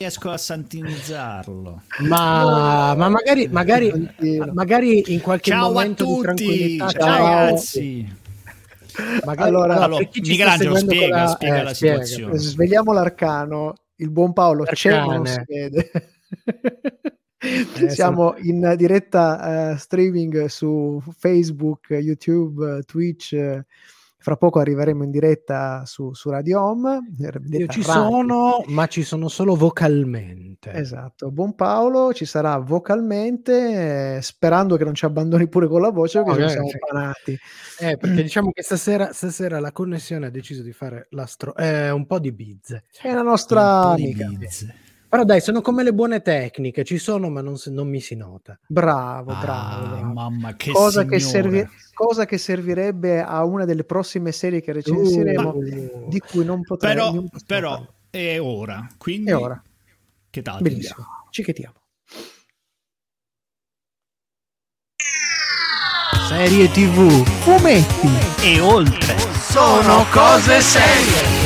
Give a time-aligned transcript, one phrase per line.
[0.00, 1.82] riesco a santinizzarlo.
[2.06, 3.92] Ma, ma magari, magari,
[4.52, 6.88] magari in qualche Ciao a momento di tutti, tranquillità.
[6.90, 8.16] ciao ragazzi.
[9.24, 12.04] Magari, Allora, allora, Michelangelo, spiega, la- spiega eh, la spiega.
[12.04, 12.38] situazione.
[12.38, 13.74] Svegliamo l'arcano.
[13.96, 15.44] Il buon Paolo c'è, non si L'arcane.
[15.46, 15.90] vede.
[17.40, 23.32] Eh, Siamo in diretta eh, streaming su Facebook, YouTube, Twitch.
[23.32, 23.64] eh,
[24.28, 26.98] Fra poco arriveremo in diretta su, su Radio Home.
[27.16, 27.82] Io ci radio.
[27.82, 30.70] sono, ma ci sono solo vocalmente.
[30.70, 35.88] Esatto, buon Paolo ci sarà vocalmente, eh, sperando che non ci abbandoni pure con la
[35.88, 36.76] voce, perché ci eh, siamo sì.
[36.78, 37.38] panati.
[37.78, 42.04] Eh, perché diciamo che stasera, stasera la connessione ha deciso di fare l'astro- eh, un
[42.04, 42.84] po' di bizze.
[43.00, 44.26] È la nostra amica.
[44.26, 44.74] bizze.
[45.08, 48.58] Però dai, sono come le buone tecniche, ci sono ma non, non mi si nota.
[48.66, 54.32] Bravo, Ah, bravo, mamma che Cosa che, servi- cosa che servirebbe a una delle prossime
[54.32, 57.92] serie che recensiremo, Uh, di cui non potrei Però, non però parlare.
[58.10, 59.62] è ora, quindi E ora,
[60.28, 60.60] che tal?
[60.60, 61.74] benissimo, ci chetiamo.
[66.28, 67.24] serie tv.
[67.40, 69.16] Fumetti, E oltre.
[69.48, 71.37] Sono cose serie.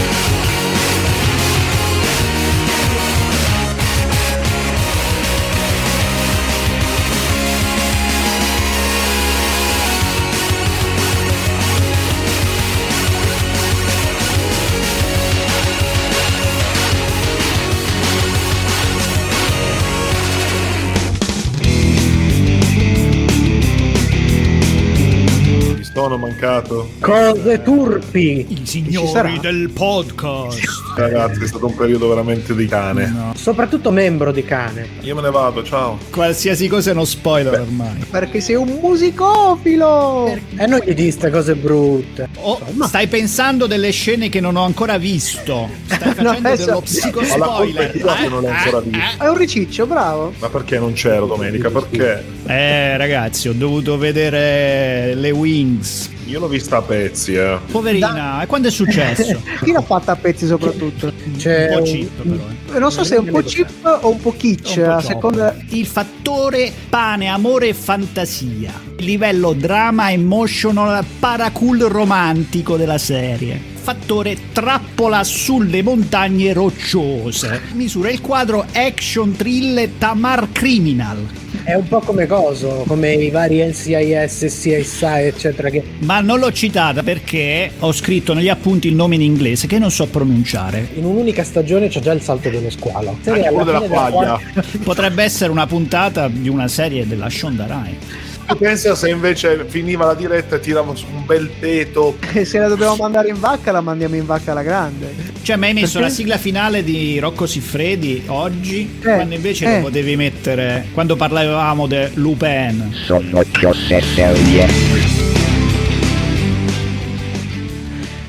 [26.46, 26.90] Mancato.
[27.00, 28.46] Cose turpi.
[28.48, 30.58] I signori del podcast.
[30.96, 33.06] Ragazzi, è stato un periodo veramente di cane.
[33.06, 33.32] No.
[33.36, 34.88] Soprattutto membro di cane.
[35.02, 35.98] Io me ne vado, ciao.
[36.10, 38.04] Qualsiasi cosa è uno spoiler ormai.
[38.10, 40.26] perché sei un musicofilo.
[40.56, 42.28] E non gli di ste cose brutte.
[42.40, 45.68] Oh, stai pensando delle scene che non ho ancora visto.
[45.86, 48.00] Stai No, facendo adesso- dello psico Ma la colpa è spoiler.
[48.00, 49.24] tua che non l'ho ancora visto.
[49.24, 50.32] È un riciccio, bravo.
[50.38, 51.70] Ma perché non c'ero domenica?
[51.70, 52.24] Perché?
[52.46, 56.10] Eh, ragazzi, ho dovuto vedere le Wings.
[56.32, 57.58] Io l'ho vista a pezzi, eh.
[57.70, 59.42] Poverina, e quando è successo?
[59.62, 61.12] Chi l'ha fatta a pezzi soprattutto?
[61.36, 62.34] C'è un po' cheap, però.
[62.34, 62.76] eh.
[62.76, 65.54] Eh, Non so se è un po' cheap o un po' kitsch, Un po' seconda...
[65.68, 68.72] Il fattore pane, amore e fantasia.
[68.96, 73.71] Il livello drama, emotional, paracool romantico della serie.
[73.82, 77.62] Fattore trappola sulle montagne rocciose.
[77.72, 81.26] Misura il quadro action thriller Tamar Criminal.
[81.64, 85.68] È un po' come coso, come i vari NCIS, CSI, eccetera.
[85.68, 89.80] Che Ma non l'ho citata perché ho scritto negli appunti il nome in inglese che
[89.80, 90.86] non so pronunciare.
[90.94, 93.18] in un'unica stagione c'è già il salto dello squalo.
[93.24, 94.40] Anche quello della quaglia.
[94.84, 98.31] Potrebbe essere una puntata di una serie della Shonda Rhimes.
[98.52, 102.18] Tu pensa se invece finiva la diretta e tiravo su un bel teto.
[102.32, 105.14] E se la dobbiamo mandare in vacca, la mandiamo in vacca alla grande.
[105.40, 106.08] Cioè, mi hai messo Perché?
[106.08, 109.76] la sigla finale di Rocco Siffredi oggi, Eh, quando invece eh.
[109.76, 112.92] lo potevi mettere quando parlavamo di Lupin.
[112.92, 114.66] Sono cose serie.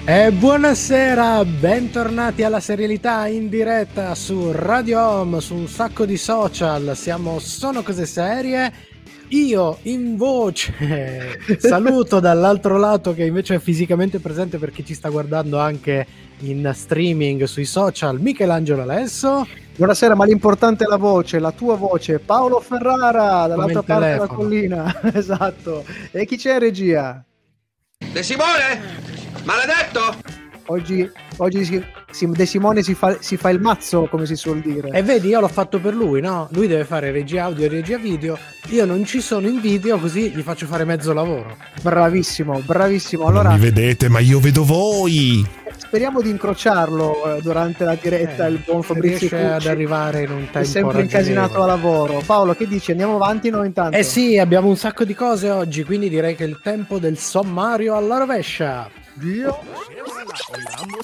[0.06, 6.94] E buonasera, bentornati alla serialità in diretta su Radio Home, su un sacco di social.
[6.96, 8.92] Siamo Sono Cose Serie.
[9.34, 15.10] Io in voce saluto dall'altro lato che invece è fisicamente presente per chi ci sta
[15.10, 16.06] guardando anche
[16.42, 19.48] in streaming sui social, Michelangelo Alesso.
[19.76, 22.20] Buonasera, ma l'importante è la voce, la tua voce.
[22.20, 25.02] Paolo Ferrara, dall'altra parte della collina.
[25.14, 25.84] esatto.
[26.12, 27.24] E chi c'è regia?
[27.98, 28.82] De Simone?
[29.46, 30.16] Maledetto?
[30.68, 31.84] Oggi, oggi si-
[32.20, 34.90] De Simone si fa, si fa il mazzo, come si suol dire.
[34.92, 36.48] E vedi, io l'ho fatto per lui, no?
[36.52, 38.38] Lui deve fare regia audio e regia video.
[38.70, 41.58] Io non ci sono in video, così gli faccio fare mezzo lavoro.
[41.82, 43.24] Bravissimo, bravissimo.
[43.24, 45.46] Non Allora, mi vedete, ma io vedo voi.
[45.76, 50.32] speriamo di incrociarlo eh, durante la diretta, il buon Fabrizio riesce ad Cucci, arrivare in
[50.32, 52.22] un tempo È sempre incasinato a lavoro.
[52.26, 52.92] Paolo, che dici?
[52.92, 53.98] Andiamo avanti noi intanto?
[53.98, 57.18] Eh sì, abbiamo un sacco di cose oggi, quindi direi che è il tempo del
[57.18, 58.90] sommario alla rovescia.
[59.16, 59.60] Dio.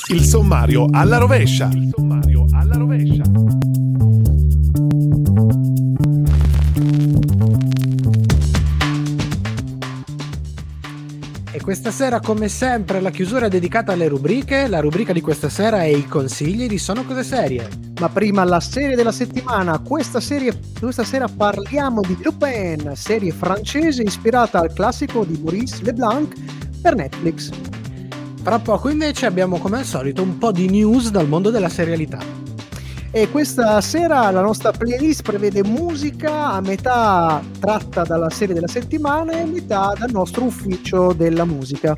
[0.07, 1.69] Il sommario alla rovescia.
[1.71, 3.23] Il sommario alla rovescia.
[11.51, 14.67] E questa sera, come sempre, la chiusura è dedicata alle rubriche.
[14.67, 17.67] La rubrica di questa sera è i consigli di Sono Cose Serie.
[17.99, 19.77] Ma prima la serie della settimana.
[19.77, 26.33] Questa, serie, questa sera parliamo di Lupin, serie francese ispirata al classico di Maurice Leblanc
[26.81, 27.77] per Netflix.
[28.41, 32.19] Tra poco invece abbiamo come al solito un po' di news dal mondo della serialità.
[33.11, 39.33] E questa sera la nostra playlist prevede musica a metà tratta dalla serie della settimana
[39.33, 41.95] e a metà dal nostro ufficio della musica.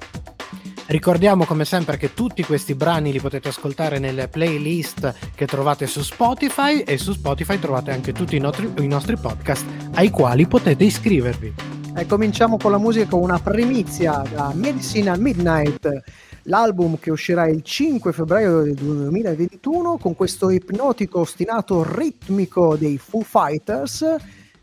[0.88, 6.02] Ricordiamo come sempre che tutti questi brani li potete ascoltare nelle playlist che trovate su
[6.02, 10.84] Spotify e su Spotify trovate anche tutti i nostri, i nostri podcast ai quali potete
[10.84, 11.54] iscrivervi.
[11.96, 16.04] E cominciamo con la musica con una primizia da Medicine Midnight,
[16.44, 23.22] l'album che uscirà il 5 febbraio del 2021 con questo ipnotico ostinato ritmico dei Foo
[23.22, 24.16] Fighters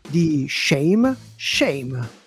[0.07, 2.17] di Shame Shame.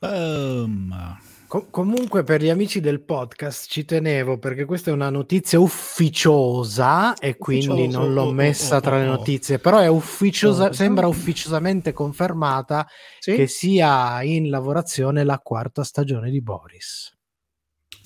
[0.00, 1.25] Boom.
[1.48, 7.14] Co- comunque per gli amici del podcast ci tenevo perché questa è una notizia ufficiosa
[7.14, 10.72] e quindi Ufficioso, non l'ho oh, oh, messa oh, tra le notizie, però è ufficiosa,
[10.72, 12.86] sembra ufficiosamente confermata
[13.20, 13.34] Sì?
[13.36, 17.15] che sia in lavorazione la quarta stagione di Boris.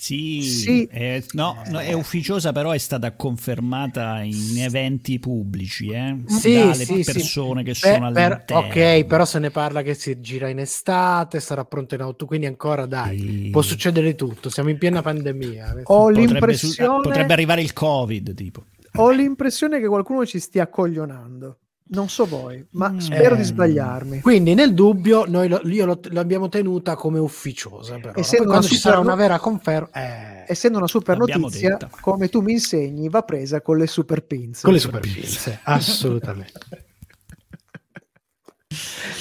[0.00, 0.84] Sì, Sì.
[0.90, 6.16] È, no, no, è ufficiosa, però è stata confermata in eventi pubblici, eh?
[6.26, 7.12] Sì, dalle sì, sì.
[7.12, 8.66] persone che Beh, sono per- all'interno.
[8.66, 12.46] ok, però se ne parla che si gira in estate, sarà pronto in autunno, quindi
[12.46, 13.48] ancora dai, Sì.
[13.50, 15.82] può succedere tutto, siamo in piena pandemia.
[15.84, 16.14] Ho potrebbe,
[16.54, 18.64] su- l'impressione, potrebbe arrivare il covid, tipo.
[18.96, 21.58] ho l'impressione che qualcuno ci stia coglionando.
[21.92, 22.98] Non so voi, ma Mm.
[22.98, 24.20] spero Eh, di sbagliarmi.
[24.20, 28.12] Quindi nel dubbio noi lo, io lo- l'abbiamo tenuta come ufficiosa, però.
[28.14, 29.88] Essendo Poi quando una ci sarà super- una vera conferma...
[29.92, 31.90] eh, Essendo una super notizia, detta.
[32.00, 34.62] come tu mi insegni, va presa con le super pinze.
[34.62, 36.60] con le super pinze, assolutamente.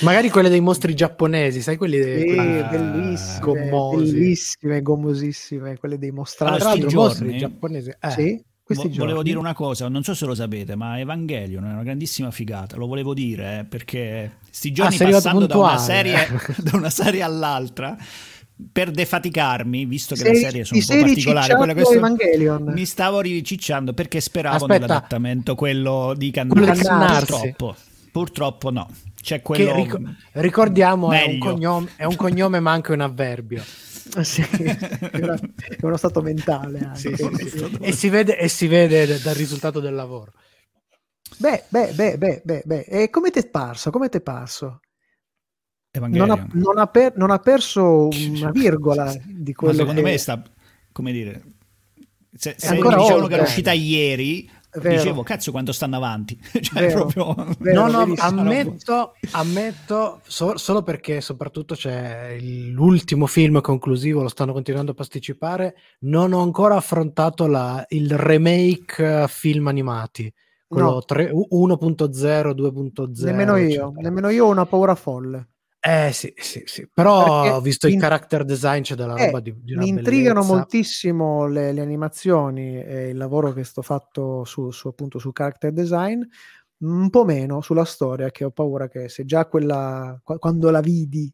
[0.02, 2.30] Magari quelle dei mostri giapponesi, sai quelli dei...
[2.30, 4.12] Sì, quelli- bellissime, gommosi.
[4.14, 6.82] bellissime, gommosissime, quelle dei Allora, mostrati.
[6.82, 7.90] Sti mostri giorni- giapponesi...
[8.00, 8.10] eh.
[8.12, 8.44] Sì,
[8.76, 9.24] Vo- volevo giorni.
[9.24, 12.76] dire una cosa, non so se lo sapete, ma Evangelion è una grandissima figata.
[12.78, 16.28] Lo volevo dire eh, perché sti giorni Ah, sei arrivato passando da una, serie,
[16.58, 17.98] da una serie all'altra
[18.72, 21.16] per defaticarmi, visto che Sei- le serie sono un po' particolari,
[21.48, 22.64] ricicciato quella che sto- Evangelion.
[22.76, 24.74] mi stavo ricicciando perché speravo Aspetta.
[24.74, 27.26] nell'adattamento quello di Cannarsi.
[27.26, 27.76] Purtroppo,
[28.12, 28.88] purtroppo no.
[29.22, 30.00] C'è Che quello ric-
[30.34, 33.64] ricordiamo è un, cognome, è un cognome ma anche un avverbio.
[34.22, 34.42] Sì,
[35.12, 37.10] era- è uno stato mentale anche.
[37.82, 40.34] e, si vede, e si vede dal risultato del lavoro.
[41.38, 42.86] Beh, beh, beh, beh, beh, beh.
[42.88, 43.92] E come ti è parso?
[43.92, 44.82] Come ti è parso?
[45.92, 50.10] Non ha, non ha per- non ha perso una virgola di Ma quello secondo che...
[50.10, 50.42] me sta,
[50.92, 51.44] come dire,
[52.36, 54.50] se, se dicevano che era uscita ieri.
[54.72, 56.38] Dicevo, cazzo quanto stanno avanti.
[56.62, 57.06] cioè, Vero.
[57.06, 57.56] proprio...
[57.60, 64.54] Vero, no, no, ammetto, ammetto so- solo perché soprattutto c'è l'ultimo film conclusivo, lo stanno
[64.54, 70.32] continuando a posticipare, non ho ancora affrontato la- il remake eh, film animati,
[70.68, 71.02] quello No.
[71.02, 73.24] tre- 1.0, 2.0.
[73.26, 73.92] Nemmeno io, eccetera.
[73.96, 75.48] nemmeno io ho una paura folle.
[75.84, 76.88] Eh sì, sì, sì.
[76.94, 79.86] Però Perché ho visto il in- character design, c'è della Eh, roba di, di una
[79.86, 80.44] mi intrigano bellezza.
[80.44, 85.72] moltissimo le, le animazioni e il lavoro che sto fatto su, su, appunto sul character
[85.72, 86.22] design,
[86.80, 90.82] un po' meno sulla storia, che ho paura che se già quella qua- quando la
[90.82, 91.32] vidi,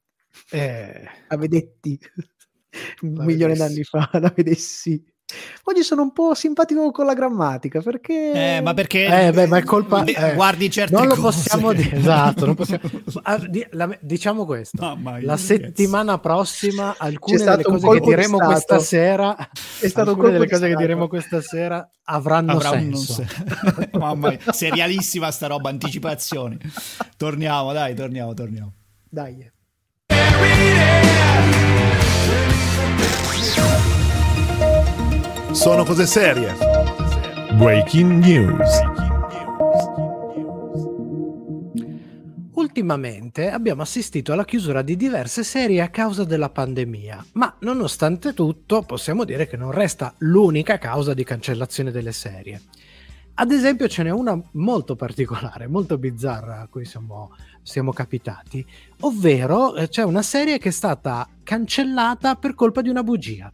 [0.52, 2.00] Eh, la vedetti
[3.04, 3.56] un La milione vedessi.
[3.56, 5.04] d'anni fa, la vedessi.
[5.68, 9.58] Oggi sono un po' simpatico con la grammatica perché Eh, ma perché Eh, beh, ma
[9.58, 11.24] è colpa- eh, guardi certe non lo cose.
[11.42, 12.82] possiamo dire, esatto, non possiamo-
[13.24, 14.78] Ah, di- la- diciamo questo.
[14.82, 19.36] Mamma La settimana prossima alcune delle un cose che di diremo questa sera
[19.80, 23.14] è stato un alcune delle di cose che diremo questa sera avranno Avrà un senso.
[23.14, 26.58] se- Mamma mia, serialissima sta roba, anticipazioni.
[27.18, 28.72] Torniamo, dai, torniamo, torniamo.
[29.10, 29.52] Dai.
[35.56, 36.54] Sono cose serie.
[37.54, 38.82] Breaking news.
[42.56, 48.82] Ultimamente abbiamo assistito alla chiusura di diverse serie a causa della pandemia, ma nonostante tutto
[48.82, 52.62] possiamo dire che non resta l'unica causa di cancellazione delle serie.
[53.36, 57.32] Ad esempio ce n'è una molto particolare, molto bizzarra a cui siamo,
[57.64, 58.64] siamo capitati,
[59.00, 63.50] ovvero eh, c'è una serie che è stata cancellata per colpa di una bugia.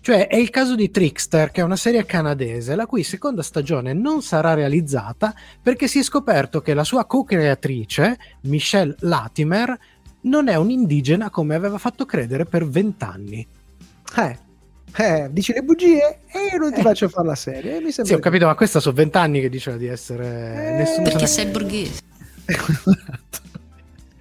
[0.00, 3.92] Cioè è il caso di Trickster, che è una serie canadese, la cui seconda stagione
[3.92, 9.78] non sarà realizzata perché si è scoperto che la sua co-creatrice, Michelle Latimer,
[10.22, 13.46] non è un'indigena come aveva fatto credere per vent'anni.
[14.16, 14.38] Eh,
[14.96, 16.82] eh, dici le bugie e io non ti Eh.
[16.82, 17.76] faccio fare la serie.
[17.76, 20.26] eh, Mi sembra Sì, ho capito, ma questa sono vent'anni che diceva di essere...
[20.26, 22.00] Eh, nessuno Perché sei borghese.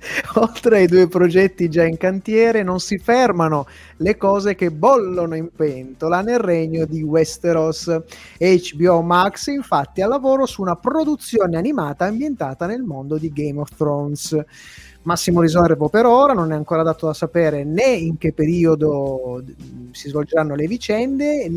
[0.36, 5.50] Oltre ai due progetti già in cantiere, non si fermano le cose che bollono in
[5.56, 8.02] pentola nel regno di Westeros.
[8.38, 13.76] HBO Max infatti ha lavoro su una produzione animata ambientata nel mondo di Game of
[13.76, 14.36] Thrones
[15.08, 19.42] massimo riservo per ora, non è ancora dato da sapere né in che periodo
[19.92, 21.50] si svolgeranno le vicende,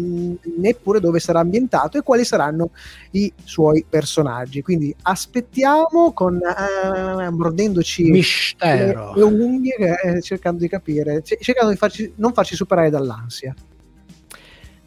[0.56, 2.70] neppure dove sarà ambientato e quali saranno
[3.10, 4.62] i suoi personaggi.
[4.62, 9.12] Quindi aspettiamo con uh, mordendoci Mistero.
[9.14, 13.52] le, le unghie, eh, cercando di capire, cercando di farci, non farci superare dall'ansia.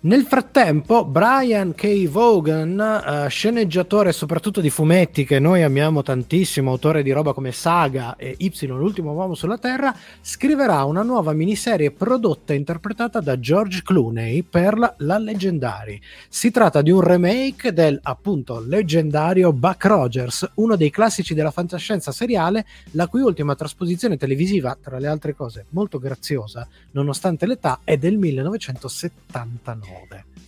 [0.05, 2.09] Nel frattempo, Brian K.
[2.09, 8.17] Vaughan, uh, sceneggiatore soprattutto di fumetti che noi amiamo tantissimo, autore di roba come Saga
[8.17, 13.81] e Y, l'ultimo uomo sulla Terra, scriverà una nuova miniserie prodotta e interpretata da George
[13.81, 16.01] Clooney per la, la Leggendary.
[16.27, 22.11] Si tratta di un remake del appunto leggendario Buck Rogers, uno dei classici della fantascienza
[22.11, 27.95] seriale, la cui ultima trasposizione televisiva, tra le altre cose molto graziosa, nonostante l'età, è
[27.95, 29.92] del 1979.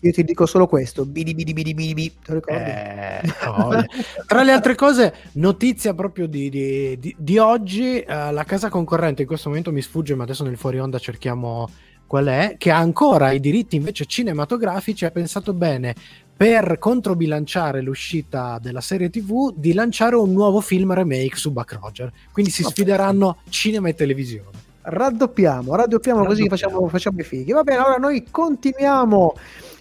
[0.01, 2.15] Io ti dico solo questo, bidi bidi bidi bidi, bidi.
[2.23, 2.69] te lo ricordi?
[2.69, 3.85] Eh, no.
[4.27, 9.23] Tra le altre cose, notizia proprio di, di, di, di oggi, uh, la casa concorrente
[9.23, 11.69] in questo momento mi sfugge, ma adesso nel fuori onda cerchiamo
[12.05, 15.95] qual è, che ha ancora i diritti invece cinematografici, ha pensato bene
[16.37, 22.11] per controbilanciare l'uscita della serie TV di lanciare un nuovo film remake su Buck Roger.
[22.31, 26.25] Quindi si sfideranno cinema e televisione raddoppiamo, raddoppiamo, raddoppiamo.
[26.25, 27.51] così facciamo, facciamo, i fighi.
[27.51, 29.33] Va bene, allora noi continuiamo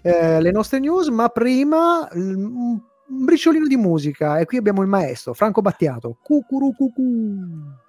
[0.02, 5.34] eh, le nostre news, ma prima un briciolino di musica e qui abbiamo il maestro
[5.34, 6.18] Franco Battiato.
[6.22, 7.82] Cucurucucu.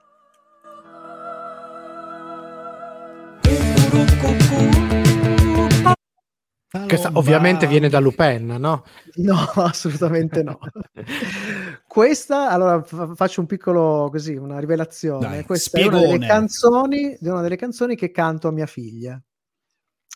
[6.88, 8.84] Che sa, ovviamente viene da Lupin, no?
[9.16, 10.60] No, assolutamente no.
[11.96, 15.30] Questa, allora f- faccio un piccolo così, una rivelazione.
[15.30, 15.96] Dai, Questa spiegone.
[15.96, 19.18] è una delle canzoni, una delle canzoni che canto a mia figlia.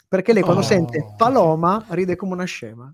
[0.05, 0.65] Perché lei quando oh.
[0.65, 2.93] sente Paloma ride come una scema.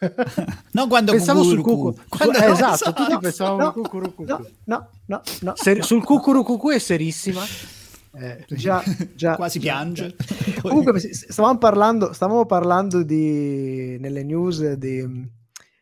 [0.72, 1.94] non quando pensavo sul cucù.
[2.06, 2.36] Quando...
[2.36, 4.24] Eh, esatto, tutti pensavamo no, cucurucucù.
[4.24, 5.52] No, no, no, no.
[5.56, 7.40] Ser- sul cucurucucù è serissima.
[8.10, 8.82] Eh, già,
[9.14, 10.16] già, quasi piange.
[10.60, 15.28] Comunque, stavamo parlando, stavamo parlando di, nelle news di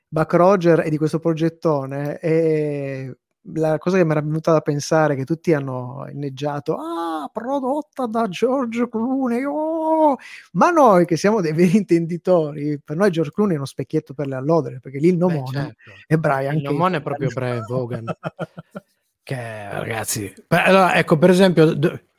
[0.09, 2.19] Buck Roger e di questo progettone.
[2.21, 3.17] E
[3.55, 8.29] la cosa che mi era venuta da pensare che tutti hanno inneggiato ah prodotta da
[8.29, 10.17] George Clooney oh!
[10.53, 14.27] ma noi che siamo dei veri intenditori per noi George Clooney è uno specchietto per
[14.27, 15.91] le allodere perché lì il nomone certo.
[16.07, 18.05] è Brian il nomone è proprio Brian Vaughan
[19.23, 21.73] che ragazzi allora, ecco per esempio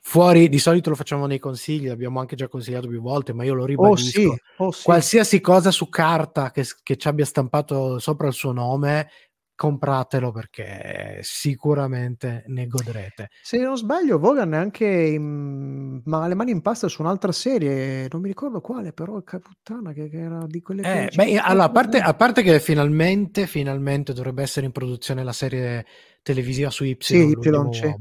[0.07, 3.53] Fuori di solito lo facciamo nei consigli, l'abbiamo anche già consigliato più volte, ma io
[3.53, 4.21] lo ribadisco.
[4.21, 4.83] Oh sì, oh sì.
[4.85, 9.09] Qualsiasi cosa su carta che, che ci abbia stampato sopra il suo nome,
[9.53, 13.31] compratelo perché sicuramente ne godrete.
[13.43, 15.99] Se non sbaglio, Vogan è anche in...
[16.05, 20.07] ma le mani in pasta su un'altra serie, non mi ricordo quale, però puttana che,
[20.07, 24.13] che era di quelle eh, che beh, allora, a, parte, a parte che finalmente, finalmente
[24.13, 25.85] dovrebbe essere in produzione la serie
[26.21, 27.35] televisiva su Y, sì, Y
[27.71, 27.93] c'è.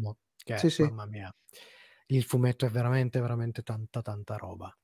[0.44, 1.34] Che, sì, mamma mia
[2.06, 4.74] il fumetto è veramente, veramente tanta, tanta roba.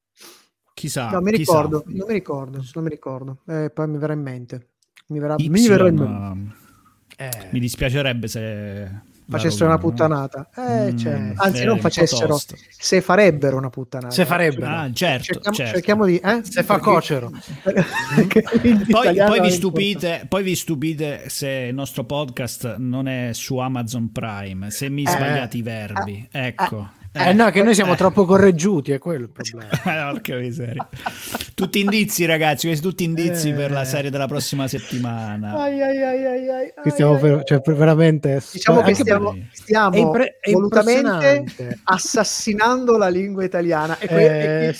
[0.75, 1.11] Chissà.
[1.11, 1.52] No, mi chissà.
[1.52, 3.38] ricordo, non mi ricordo, non mi ricordo.
[3.47, 4.69] Eh, poi mi verrà in mente.
[5.09, 6.61] Mi, verrà, y, mi verrà in mente.
[7.17, 10.49] Eh, mi dispiacerebbe se facessero una puttanata.
[10.57, 12.38] Eh, mm, cioè, anzi, non facessero,
[12.69, 14.12] se farebbero una puttanata.
[14.12, 14.67] Se farebbero.
[14.67, 15.73] Ah, certo, cerchiamo, certo.
[15.73, 16.17] cerchiamo di...
[16.17, 16.41] Eh?
[16.43, 17.31] Se fa cocero.
[18.91, 24.11] poi, poi, vi stupite, poi, vi stupite, se il nostro podcast non è su Amazon
[24.11, 26.29] Prime, se mi eh, sbagliate i verbi.
[26.31, 27.00] Eh, ecco.
[27.14, 27.97] Eh, eh, no, che noi siamo eh.
[27.97, 29.69] troppo correggiuti, è quello il problema.
[30.12, 30.88] Porca miseria.
[31.54, 33.52] Tutti indizi, ragazzi, questi tutti indizi eh.
[33.52, 35.52] per la serie della prossima settimana.
[35.52, 38.42] Ai, ai, ai, ai, ai, Qui stiamo per, cioè, veramente...
[38.50, 41.45] Diciamo che stiamo, stiamo impre- volutamente
[41.85, 43.99] assassinando la lingua italiana.
[43.99, 44.75] E qui, eh,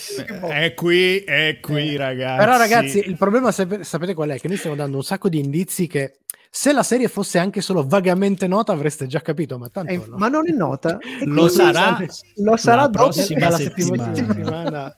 [0.49, 2.39] è qui, è qui, ragazzi.
[2.39, 4.39] Però ragazzi, il problema sapete qual è?
[4.39, 6.15] Che noi stiamo dando un sacco di indizi che
[6.55, 10.19] se la serie fosse anche solo vagamente nota, avreste già capito, ma tanto eh, no.
[10.19, 10.99] Ma non è nota.
[11.25, 11.99] lo sarà,
[12.37, 14.13] lo sarà la prossima settimana.
[14.15, 14.97] settimana.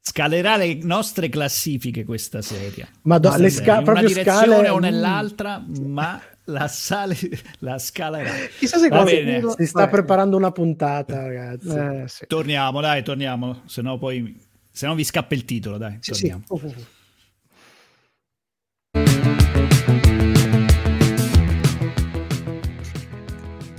[0.00, 2.86] Scalerà le nostre classifiche questa serie.
[3.02, 4.68] Ma do, le sca- in una direzione scale...
[4.68, 7.16] o nell'altra, ma la, sale,
[7.58, 8.30] la scalerà.
[8.56, 9.42] Chissà se bene.
[9.56, 11.68] si sta preparando una puntata, ragazzi.
[11.68, 12.26] Eh, sì.
[12.28, 16.42] Torniamo, dai, torniamo, se no poi se no vi scappa il titolo, dai, sì, torniamo.
[16.46, 16.52] Sì.
[16.52, 16.84] Uh, uh, uh.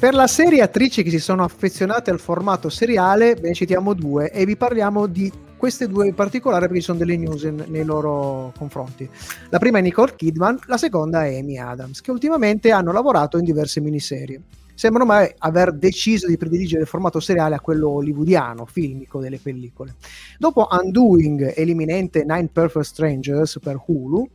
[0.04, 4.32] Per la serie attrici che si sono affezionate al formato seriale, ve ne citiamo due
[4.32, 7.86] e vi parliamo di queste due in particolare perché ci sono delle news in, nei
[7.86, 9.10] loro confronti.
[9.50, 13.46] La prima è Nicole Kidman, la seconda è Amy Adams, che ultimamente hanno lavorato in
[13.46, 14.42] diverse miniserie.
[14.74, 19.96] sembrano mai aver deciso di prediligere il formato seriale a quello hollywoodiano, filmico delle pellicole.
[20.38, 24.28] Dopo Undoing e l'imminente Nine Perfect Strangers per Hulu,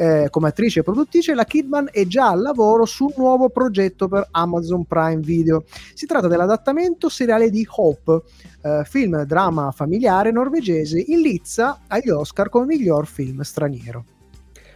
[0.00, 4.08] eh, come attrice e produttrice, la Kidman è già al lavoro su un nuovo progetto
[4.08, 5.64] per Amazon Prime Video.
[5.92, 8.22] Si tratta dell'adattamento seriale di Hope,
[8.62, 14.04] eh, film drama familiare norvegese in lizza agli Oscar come miglior film straniero.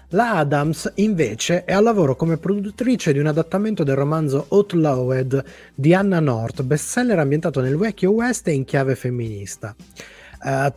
[0.08, 5.42] La Adams invece è al lavoro come produttrice di un adattamento del romanzo Outlawed
[5.74, 9.74] di Anna North, bestseller ambientato nel vecchio West e in chiave femminista.
[10.42, 10.70] Uh,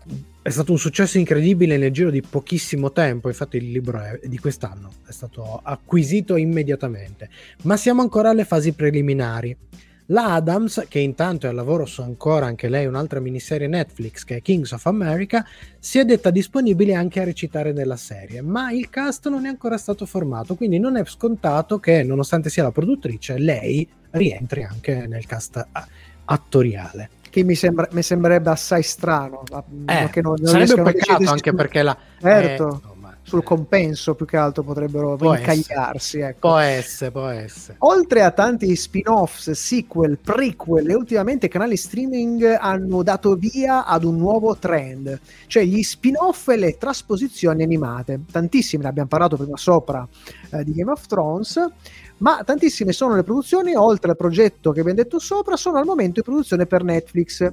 [0.48, 4.38] è stato un successo incredibile nel giro di pochissimo tempo, infatti il libro è di
[4.38, 7.30] quest'anno, è stato acquisito immediatamente,
[7.64, 9.54] ma siamo ancora alle fasi preliminari.
[10.06, 14.38] La Adams, che intanto è al lavoro su ancora anche lei un'altra miniserie Netflix che
[14.38, 15.46] è Kings of America,
[15.80, 19.78] si è detta disponibile anche a recitare nella serie, ma il cast non è ancora
[19.78, 25.26] stato formato, quindi non è scontato che, nonostante sia la produttrice, lei rientri anche nel
[25.26, 25.62] cast
[26.24, 29.44] attoriale che mi, sembra, mi sembrerebbe assai strano.
[29.86, 31.98] Eh, che non, non sarebbe un peccato anche perché la...
[32.20, 32.82] Certo.
[32.94, 32.96] Eh,
[33.28, 36.20] sul compenso più che altro potrebbero può incagliarsi.
[36.20, 36.48] Ecco.
[36.48, 37.76] Può essere, può essere.
[37.80, 44.16] Oltre a tanti spin-offs, sequel, prequel e ultimamente canali streaming hanno dato via ad un
[44.16, 48.22] nuovo trend, cioè gli spin-off e le trasposizioni animate.
[48.32, 50.08] Tantissime, ne abbiamo parlato prima sopra
[50.52, 51.60] eh, di Game of Thrones
[52.20, 56.20] ma tantissime sono le produzioni, oltre al progetto che abbiamo detto sopra, sono al momento
[56.20, 57.52] in produzione per Netflix.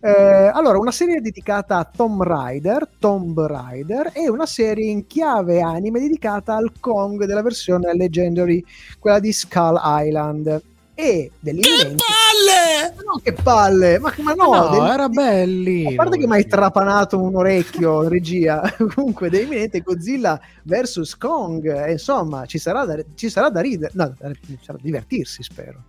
[0.00, 5.60] Eh, allora, una serie dedicata a Tomb Raider, Tomb Raider, e una serie in chiave
[5.60, 8.64] anime dedicata al Kong della versione Legendary,
[8.98, 10.62] quella di Skull Island
[11.00, 11.94] e dell'imminente...
[11.94, 12.94] Che palle!
[13.04, 13.98] No, che palle!
[14.00, 14.90] Ma, ma no, no del...
[14.90, 15.86] era belli.
[15.86, 18.62] A parte che mi hai trapanato un orecchio, regia.
[18.96, 21.86] Comunque, dell'imminente Godzilla vs Kong.
[21.86, 23.92] E insomma, ci sarà da, ci sarà da ridere.
[23.94, 24.12] No,
[24.44, 25.84] ci sarà da divertirsi, spero.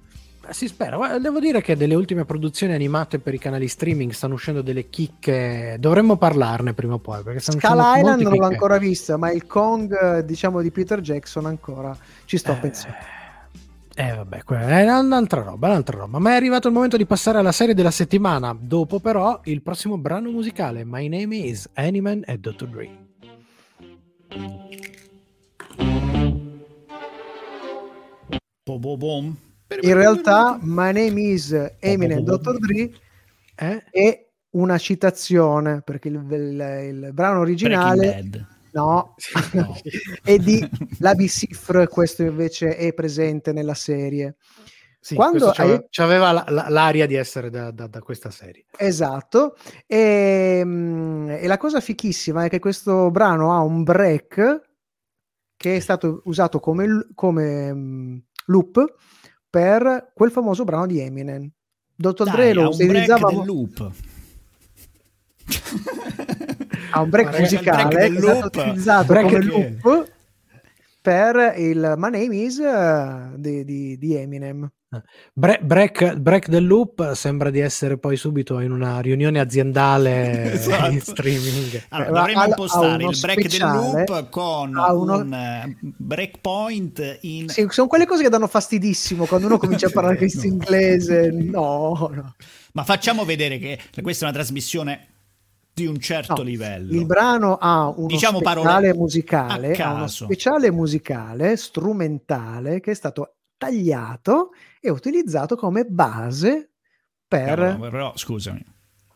[0.47, 1.17] Eh, si spera.
[1.17, 5.77] Devo dire che delle ultime produzioni animate per i canali streaming stanno uscendo delle chicche.
[5.79, 7.23] Dovremmo parlarne prima o poi.
[7.23, 11.47] Perché stanno Scala Island non l'ho ancora vista, ma il Kong, diciamo, di Peter Jackson
[11.47, 12.57] ancora ci sto eh...
[12.57, 13.17] pensando.
[13.99, 16.19] Eh vabbè, è un'altra roba, un'altra roba.
[16.19, 18.57] Ma è arrivato il momento di passare alla serie della settimana.
[18.57, 22.67] Dopo però il prossimo brano musicale, My Name is Animan e Dr.
[22.67, 23.07] Dre.
[29.81, 32.57] In realtà My Name is Eminem Dr.
[32.57, 32.91] Dre
[33.53, 33.83] eh?
[33.91, 38.23] è una citazione perché il, il, il brano originale
[38.71, 39.15] No,
[39.53, 39.75] no.
[40.23, 40.67] e di
[40.99, 44.35] la Bicifre, questo invece è presente nella serie.
[45.01, 45.79] Sì, Quando hai...
[45.95, 48.65] aveva la, la, l'aria di essere da, da, da, questa serie.
[48.77, 49.55] Esatto,
[49.87, 54.67] e, mm, e, la cosa fichissima è che questo brano ha un break
[55.55, 58.95] che è stato usato come, come um, loop
[59.49, 61.49] per quel famoso brano di Eminem.
[61.95, 63.31] Dottor Dre lo utilizzava...
[63.31, 63.91] loop.
[66.91, 68.45] ha un break musicale break loop.
[68.45, 70.17] utilizzato break come loop
[71.01, 74.69] per il My Name Is uh, di, di, di, Eminem.
[75.33, 80.91] Bre- break, break del loop sembra di essere poi subito in una riunione aziendale esatto.
[80.91, 81.83] in streaming.
[81.89, 85.17] Allora, dovremmo impostare il break del loop con uno...
[85.17, 87.49] un uh, breakpoint in...
[87.49, 90.53] Sì, sono quelle cose che danno fastidissimo quando uno comincia a parlare questo no.
[90.53, 91.31] inglese.
[91.31, 92.35] No, no.
[92.73, 95.08] Ma facciamo vedere che questa è una trasmissione
[95.81, 96.93] di un certo no, livello.
[96.93, 103.35] Il brano ha uno diciamo speciale musicale, ha uno speciale musicale strumentale che è stato
[103.57, 106.71] tagliato e utilizzato come base
[107.27, 107.59] per...
[107.59, 108.63] No, no, però scusami,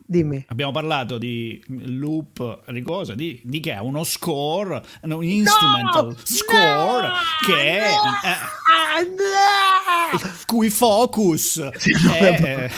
[0.06, 0.44] Dimmi.
[0.48, 3.14] Abbiamo parlato di loop, di cosa?
[3.14, 6.16] Di, di che è uno score, un instrumental no!
[6.22, 7.14] score no!
[7.46, 7.86] che è...
[8.24, 10.18] Eh, no!
[10.44, 12.70] cui focus sì, è...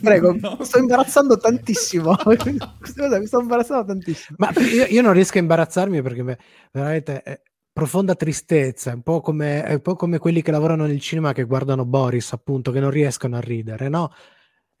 [0.00, 0.58] Prego, no.
[0.62, 2.16] sto imbarazzando tantissimo.
[2.24, 4.36] mi sto imbarazzando tantissimo.
[4.38, 6.38] Ma io, io, non riesco a imbarazzarmi perché
[6.70, 7.22] veramente...
[7.22, 7.40] È
[7.72, 11.32] profonda tristezza, è un, po come, è un po' come quelli che lavorano nel cinema
[11.32, 14.12] che guardano Boris, appunto, che non riescono a ridere, no?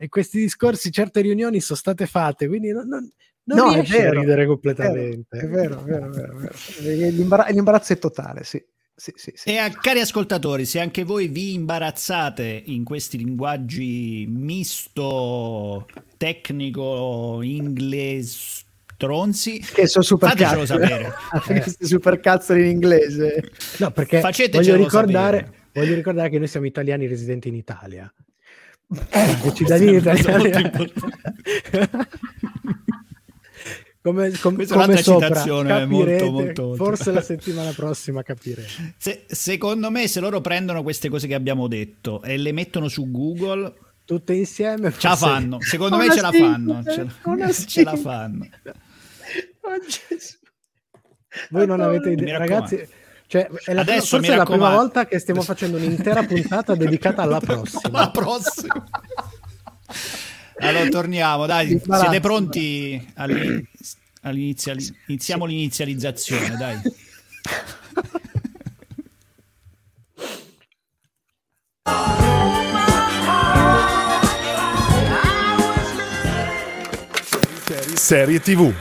[0.02, 3.08] E questi discorsi, certe riunioni sono state fatte, quindi non, non,
[3.44, 5.38] non no, riesci vero, a ridere completamente.
[5.38, 6.32] È vero, è vero, è vero.
[6.32, 7.10] È vero.
[7.14, 8.60] L'imbarazzo, l'imbarazzo è totale, sì.
[8.96, 9.50] Sì, sì, sì.
[9.50, 15.86] E a, cari ascoltatori, se anche voi vi imbarazzate in questi linguaggi misto,
[16.16, 18.64] tecnico, inglese,
[18.96, 20.66] tronzi, che sono super cazzo.
[20.66, 21.12] sapere.
[21.46, 23.52] Questi super cazzo in inglese.
[23.78, 28.12] No, perché voglio ricordare, voglio ricordare che noi siamo italiani residenti in Italia
[29.10, 30.50] eh, cittadini italiani.
[34.02, 35.44] come, com- Questa è come sopra,
[35.86, 36.74] molto, molto, molto.
[36.74, 38.94] Forse la settimana prossima capirete.
[38.96, 43.10] Se- secondo me, se loro prendono queste cose che abbiamo detto e le mettono su
[43.10, 43.72] Google,
[44.04, 44.92] Tutte insieme.
[44.96, 45.60] ce la fanno.
[45.60, 46.82] Secondo me ce la fanno.
[46.82, 48.02] Ce la, ce la sintesi.
[48.02, 48.46] fanno.
[49.60, 49.76] Oh.
[51.50, 52.86] Voi non avete idea, ragazzi.
[53.32, 57.38] Cioè, è la, Adesso è la prima volta che stiamo facendo un'intera puntata dedicata alla
[57.38, 58.10] La prossima.
[58.10, 58.84] prossima.
[60.58, 63.10] Allora torniamo, dai, siete pronti
[64.20, 66.80] all'iniziali- iniziamo l'inizializzazione, dai.
[77.96, 78.72] Serie TV.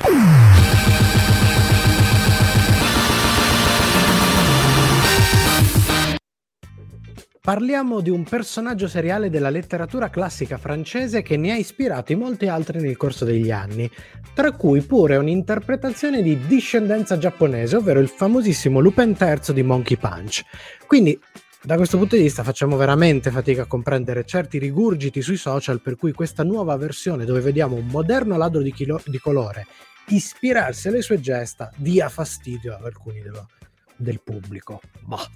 [7.44, 12.80] Parliamo di un personaggio seriale della letteratura classica francese che ne ha ispirati molti altri
[12.80, 13.90] nel corso degli anni,
[14.36, 20.44] tra cui pure un'interpretazione di discendenza giapponese, ovvero il famosissimo Lupin III di Monkey Punch.
[20.86, 21.20] Quindi,
[21.64, 25.96] da questo punto di vista, facciamo veramente fatica a comprendere certi rigurgiti sui social per
[25.96, 29.66] cui questa nuova versione, dove vediamo un moderno ladro di, chilo- di colore
[30.10, 33.48] ispirarsi alle sue gesta, dia fastidio ad alcuni dello-
[33.96, 34.82] del pubblico.
[35.00, 35.28] Boh.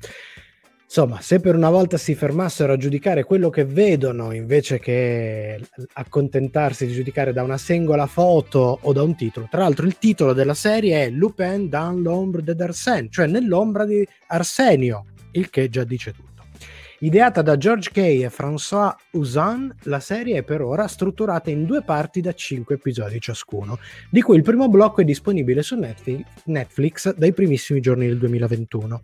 [0.98, 5.60] Insomma, se per una volta si fermassero a giudicare quello che vedono invece che
[5.92, 9.50] accontentarsi di giudicare da una singola foto o da un titolo.
[9.52, 14.08] Tra l'altro il titolo della serie è Lupin dans l'ombre de d'Arsène, cioè nell'ombra di
[14.28, 16.46] Arsenio, il che già dice tutto.
[17.00, 21.82] Ideata da George Kay e François Usan, la serie è per ora strutturata in due
[21.82, 23.80] parti da cinque episodi ciascuno,
[24.10, 25.78] di cui il primo blocco è disponibile su
[26.46, 29.02] Netflix dai primissimi giorni del 2021.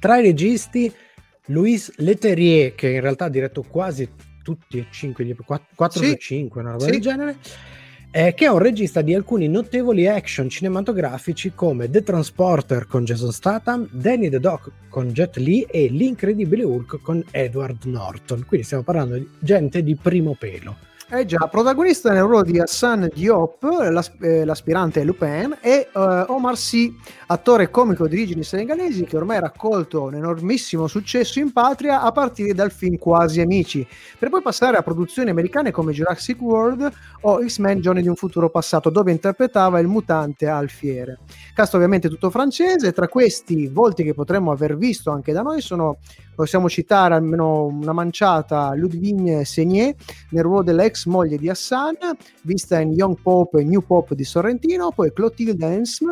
[0.00, 0.92] Tra i registi,
[1.46, 4.08] Louis Leterrier, che in realtà ha diretto quasi
[4.42, 6.08] tutti e cinque, gli- quatt- 4 Sì.
[6.10, 6.90] su 5, una roba Sì.
[6.90, 7.36] del genere,
[8.10, 13.32] eh, che è un regista di alcuni notevoli action cinematografici come The Transporter con Jason
[13.32, 18.44] Statham, Danny the Dog con Jet Li e L'Incredibile Hulk con Edward Norton.
[18.46, 20.76] Quindi stiamo parlando di gente di primo pelo.
[21.10, 26.56] Eh già, protagonista nel ruolo di Hassan Diop, l'as- eh, l'aspirante Lupin, e eh, Omar
[26.56, 32.00] Sy, attore comico di origini senegalesi che ormai ha raccolto un enormissimo successo in patria
[32.00, 33.86] a partire dal film Quasi Amici,
[34.18, 36.90] per poi passare a produzioni americane come Jurassic World
[37.20, 41.18] o X-Men Giorni di un futuro passato, dove interpretava il mutante Alfiere.
[41.54, 45.98] Cast ovviamente tutto francese, tra questi volti che potremmo aver visto anche da noi sono,
[46.34, 49.94] possiamo citare almeno una manciata, Ludwig Segné,
[50.30, 51.96] nel ruolo dell'ex moglie di Hassan,
[52.42, 56.10] vista in Young Pop e New Pop di Sorrentino, poi Clotilde Hensm,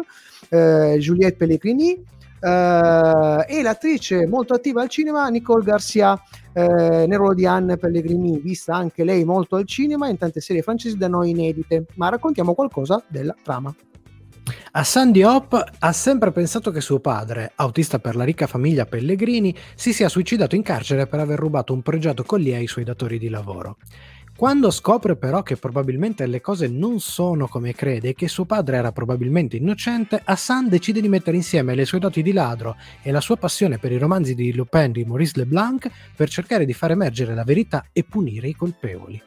[0.48, 1.92] eh, Juliette Pellegrini
[2.40, 6.20] eh, e l'attrice molto attiva al cinema Nicole Garcia
[6.52, 10.62] eh, nel ruolo di Anne Pellegrini, vista anche lei molto al cinema in tante serie
[10.62, 13.74] francesi da noi inedite, ma raccontiamo qualcosa della trama.
[14.74, 19.92] Hassan Diop ha sempre pensato che suo padre, autista per la ricca famiglia Pellegrini, si
[19.92, 23.76] sia suicidato in carcere per aver rubato un pregiato collier ai suoi datori di lavoro.
[24.34, 28.78] Quando scopre però che probabilmente le cose non sono come crede e che suo padre
[28.78, 33.20] era probabilmente innocente, Hassan decide di mettere insieme le sue doti di ladro e la
[33.20, 37.34] sua passione per i romanzi di Lupin di Maurice Leblanc per cercare di far emergere
[37.34, 39.22] la verità e punire i colpevoli.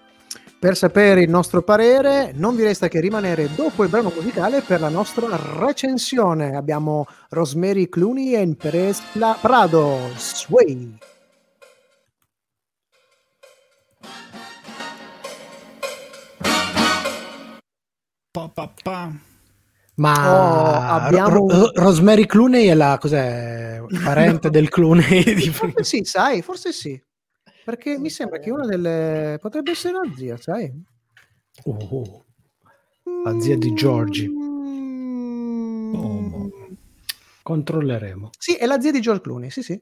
[0.66, 4.80] Per sapere il nostro parere, non vi resta che rimanere dopo il brano musicale per
[4.80, 5.28] la nostra
[5.60, 6.56] recensione.
[6.56, 9.00] Abbiamo Rosemary Clooney e Perez
[9.42, 10.98] Prado, Sway.
[18.32, 19.12] Pa, pa, pa.
[19.98, 20.74] Ma Oh,
[21.06, 23.82] abbiamo- Ro- Ro- Rosemary Clooney è la cos'è?
[24.04, 27.02] Parente del Clooney di Forse sì, sai, forse sì.
[27.66, 29.40] Perché mi sembra che una delle...
[29.42, 30.72] potrebbe essere la zia, sai?
[31.64, 32.26] Oh,
[33.24, 34.28] La zia di Georgie.
[34.30, 35.96] Mm.
[35.96, 36.50] Oh.
[37.42, 38.30] controlleremo.
[38.38, 39.82] Sì, è la zia di George Clooney, sì, sì.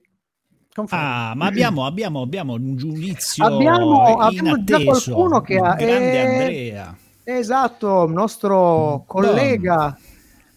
[0.74, 1.04] Confermo.
[1.06, 6.20] Ah, ma abbiamo, abbiamo, abbiamo un giudizio Abbiamo- abbiamo già qualcuno che ha- Grande eh,
[6.40, 6.98] Andrea.
[7.24, 9.96] Esatto, il nostro collega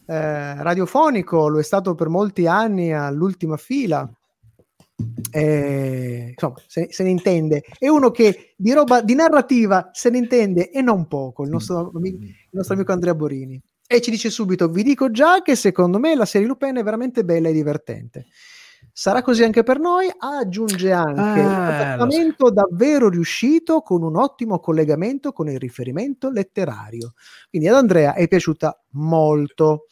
[0.06, 4.08] eh, radiofonico, lo è stato per molti anni all'ultima fila.
[5.30, 7.62] Eh, insomma, se, se ne intende.
[7.78, 11.42] È uno che di roba di narrativa se ne intende e non poco.
[11.44, 13.60] Il nostro, ami- il nostro amico Andrea Borini.
[13.86, 17.24] E ci dice subito: Vi dico già che secondo me la serie Lupin è veramente
[17.24, 18.26] bella e divertente.
[18.92, 20.08] Sarà così anche per noi.
[20.16, 22.10] Aggiunge anche Ah, un lo
[22.46, 22.50] so.
[22.50, 27.12] davvero riuscito con un ottimo collegamento con il riferimento letterario.
[27.50, 29.86] Quindi ad Andrea è piaciuta molto.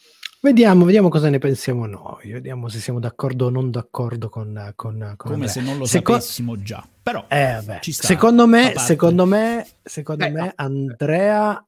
[0.44, 2.30] Vediamo, vediamo cosa ne pensiamo noi.
[2.32, 6.12] Vediamo se siamo d'accordo o non d'accordo con, con, con Come se non lo Seco-
[6.12, 6.86] sapessimo già.
[7.02, 10.52] Però Eh, sta, secondo me, secondo me, secondo Eh, me no.
[10.56, 11.66] Andrea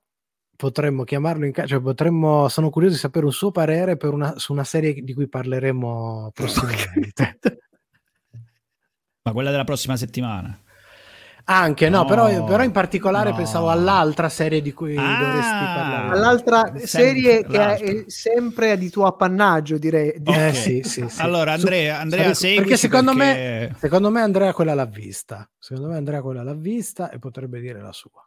[0.54, 4.34] potremmo chiamarlo in casa, cioè potremmo, sono curioso di sapere un suo parere per una,
[4.36, 7.38] su una serie di cui parleremo prossimamente.
[9.24, 10.60] Ma quella della prossima settimana.
[11.48, 13.36] Anche no, No, però, però in particolare no.
[13.36, 16.08] pensavo all'altra serie di cui Ah, dovresti parlare.
[16.10, 17.86] All'altra Sempre serie che l'altra.
[17.86, 20.10] è sempre di tuo appannaggio, direi.
[20.10, 20.54] Eh Ok.
[20.56, 21.20] sì, sì, sì.
[21.22, 25.48] Allora, Andrea, Andrea perché seguici secondo me perché- secondo me Andrea quella l'ha vista.
[25.56, 28.26] Secondo me Andrea quella l'ha vista e potrebbe dire la sua.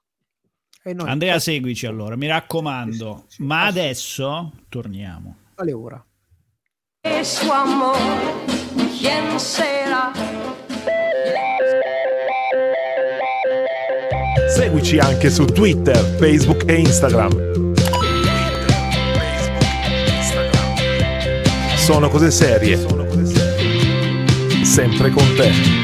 [0.81, 3.15] E noi- Andrea, seguici allora, mi raccomando.
[3.23, 3.43] Sì, sì, sì.
[3.43, 5.35] Ma adesso torniamo.
[5.55, 6.01] Quale ora?
[7.23, 7.97] su amor,
[8.97, 9.37] ¿quién
[14.59, 17.73] Seguici anche su Twitter, Facebook e Instagram.
[21.77, 22.77] Sono cose serie.
[24.63, 25.78] Sempre con te.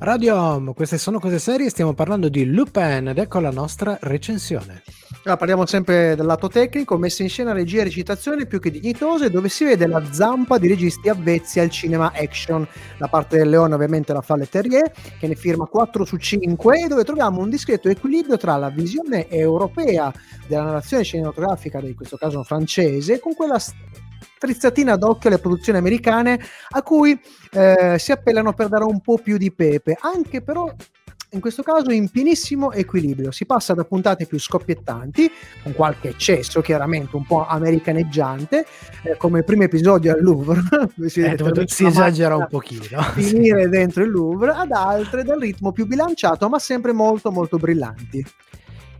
[0.00, 4.82] Radio Home, queste sono cose serie, stiamo parlando di Lupin ed ecco la nostra recensione.
[5.24, 9.28] Allora, parliamo sempre del lato tecnico, messa in scena, regia e recitazione più che dignitose,
[9.28, 12.64] dove si vede la zampa di registi avvezzi al cinema action.
[12.98, 16.84] La parte del leone ovviamente la fa Le Terrier, che ne firma 4 su 5,
[16.84, 20.12] e dove troviamo un discreto equilibrio tra la visione europea
[20.46, 23.58] della narrazione cinematografica, in questo caso francese, con quella
[24.36, 27.18] strizzatina d'occhio alle produzioni americane a cui
[27.52, 30.72] eh, si appellano per dare un po' più di pepe, anche però
[31.32, 33.30] in questo caso in pienissimo equilibrio.
[33.30, 35.30] Si passa da puntate più scoppiettanti,
[35.62, 38.64] con qualche eccesso chiaramente un po' americaneggiante,
[39.02, 40.62] eh, come il primo episodio al Louvre,
[41.06, 43.02] si, Eh, si esagera un pochino.
[43.14, 48.24] Finire dentro il Louvre, ad altre dal ritmo più bilanciato, ma sempre molto molto brillanti.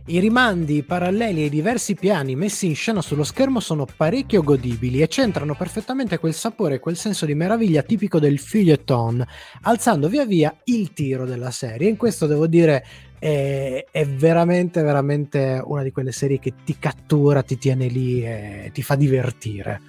[0.05, 5.01] I rimandi, paralleli e i diversi piani messi in scena sullo schermo sono parecchio godibili
[5.01, 9.23] e centrano perfettamente quel sapore e quel senso di meraviglia tipico del feuilleton,
[9.61, 11.89] alzando via via il tiro della serie.
[11.89, 12.83] In questo devo dire
[13.19, 18.71] è, è veramente, veramente una di quelle serie che ti cattura, ti tiene lì e
[18.73, 19.81] ti fa divertire.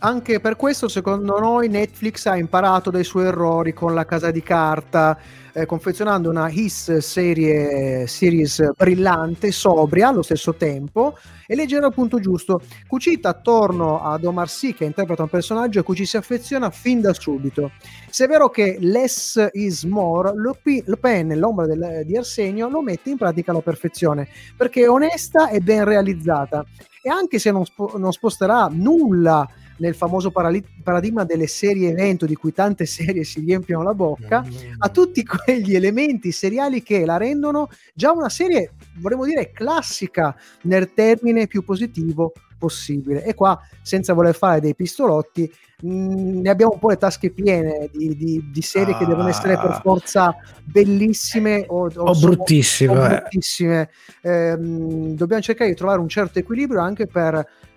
[0.00, 4.42] Anche per questo, secondo noi, Netflix ha imparato dai suoi errori con la casa di
[4.42, 5.18] carta,
[5.54, 12.18] eh, confezionando una His serie, series brillante, sobria allo stesso tempo e leggera al punto
[12.18, 16.70] giusto, cucita attorno ad Omar Sy che interpreta un personaggio a cui ci si affeziona
[16.70, 17.70] fin da subito.
[18.10, 23.10] Se è vero che less is more, Lupi- Lupin, l'ombra del- di Arsenio, lo mette
[23.10, 26.64] in pratica alla perfezione, perché è onesta e ben realizzata.
[27.00, 32.26] E anche se non, spo- non sposterà nulla nel famoso parali- paradigma delle serie evento
[32.26, 34.44] di cui tante serie si riempiono la bocca,
[34.78, 40.92] a tutti quegli elementi seriali che la rendono già una serie, vorremmo dire, classica nel
[40.94, 43.24] termine più positivo possibile.
[43.24, 47.90] E qua, senza voler fare dei pistolotti, mh, ne abbiamo un po' le tasche piene
[47.92, 49.80] di, di- di serie che devono essere per Ah.
[49.82, 50.34] forza
[50.64, 53.08] bellissime o, O sono- bruttissime, o eh.
[53.18, 53.90] bruttissime.
[54.22, 57.73] Ehm, dobbiamo cercare di trovare un certo equilibrio anche per eh, eh,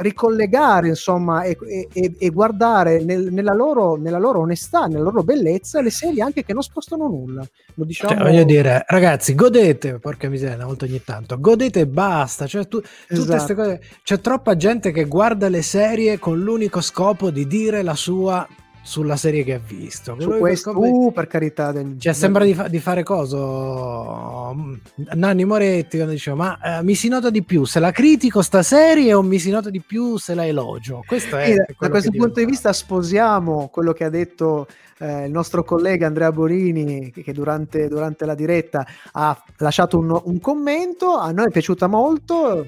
[0.00, 1.56] ricollegare insomma e,
[1.92, 6.44] e- e- guardare nel- nella, loro, nella loro onestà, nella loro bellezza le serie anche
[6.44, 7.46] che non spostano nulla.
[7.74, 11.86] Lo diciamo Cioè, voglio dire, ragazzi, godete, porca miseria, una volta ogni tanto, godete e
[11.86, 12.46] basta.
[12.46, 13.54] Cioè, tu- Esatto.
[13.54, 13.80] cose.
[14.02, 18.46] C'è troppa gente che guarda le serie con l'unico scopo di dire la sua
[18.82, 20.16] sulla serie che ha visto.
[20.18, 24.52] Su questo, di- uh, per carità del Cioè, sembra di, fa- di fare coso.
[24.54, 24.74] mm,
[25.14, 28.62] Nanni Moretti quando diceva: Ma eh, mi si nota di più se la critico sta
[28.62, 31.02] serie o mi si nota di più se la elogio?
[31.06, 31.54] Questo è.
[31.78, 34.66] Da- questo punto di vista sposiamo quello che ha detto
[34.98, 40.20] eh, il nostro collega Andrea Borini che, che durante, durante la diretta ha lasciato un,
[40.24, 42.66] un commento, a noi è piaciuta molto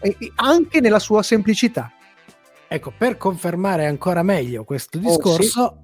[0.00, 1.92] e- e anche nella sua semplicità.
[2.72, 5.82] Ecco, per confermare ancora meglio questo Oh, discorso,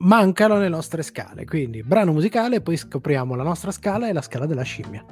[0.00, 1.46] mancano le nostre scale.
[1.46, 5.02] Quindi, brano musicale, poi scopriamo la nostra scala e la scala della scimmia.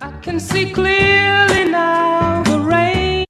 [0.00, 3.24] I can see clearly now the rain.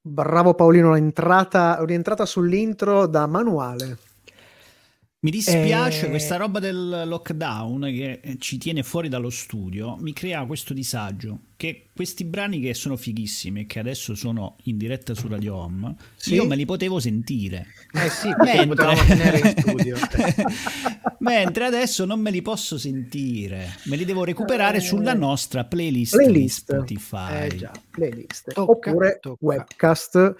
[0.00, 3.98] Bravo Paolino, l'entrata, un'entrata sull'intro da manuale.
[5.26, 6.10] Mi dispiace Eh.
[6.10, 11.88] questa roba del lockdown che ci tiene fuori dallo studio, mi crea questo disagio che
[11.92, 16.34] questi brani che sono fighissimi e che adesso sono in diretta su Radio Home, Sì?
[16.34, 17.66] io me li potevo sentire.
[17.92, 18.66] Eh sì, Mentre...
[18.68, 19.96] potevamo tenere in studio.
[21.18, 24.80] Mentre adesso non me li posso sentire, me li devo recuperare Eh.
[24.80, 26.70] sulla nostra playlist, Playlist.
[26.70, 27.46] di Spotify.
[27.46, 28.52] Eh già, playlist.
[28.52, 29.44] Tocca, Oppure tocca.
[29.44, 30.34] webcast,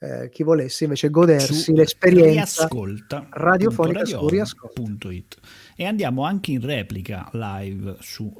[0.00, 2.68] eh, chi volesse invece godersi su l'esperienza.
[2.68, 4.80] radiofonica punto su radiohome Riascolta.
[4.80, 5.36] punto it.
[5.76, 8.32] e andiamo anche in replica live su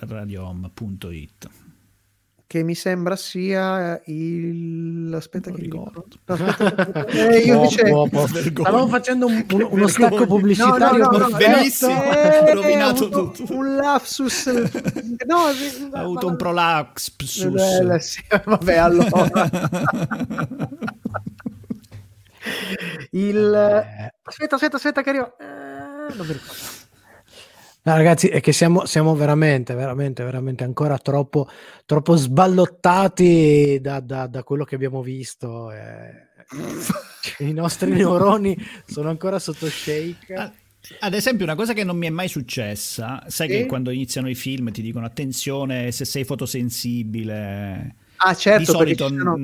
[0.00, 1.48] radiohome.it
[2.52, 5.10] che mi sembra sia il...
[5.14, 6.04] Aspetta Non che ricordo.
[6.26, 7.06] No, aspetta.
[7.06, 7.82] Eh, io invece...
[7.84, 8.68] Vergogna.
[8.68, 11.92] Stavamo facendo un- un- uno stacco pubblicitario No, no, no, no, benissimo.
[12.12, 13.54] eh, Ha rovinato avuto tutto.
[13.56, 14.50] Un lapsus.
[15.24, 15.36] No,
[15.92, 17.38] Ha avuto ma- un prolapsus.
[17.40, 19.40] Eh, vabbè, allora.
[23.10, 23.36] Il...
[23.54, 24.14] Eh.
[24.22, 25.38] Aspetta, aspetta, aspetta che arrivo.
[25.38, 26.80] Eh, non mi ricordo.
[27.84, 31.48] No, ragazzi, è che siamo, siamo veramente, veramente, veramente ancora troppo,
[31.84, 35.72] troppo sballottati da, da- da quello che abbiamo visto.
[35.72, 36.28] eh.
[37.38, 40.52] I nostri neuroni sono ancora sotto shake.
[41.00, 43.54] Ad esempio, una cosa che non mi è mai successa, sai Sì?
[43.56, 47.94] che quando iniziano i film ti dicono attenzione se sei fotosensibile.
[48.16, 49.08] Ah, certo, di perché solito.
[49.08, 49.36] ci sono-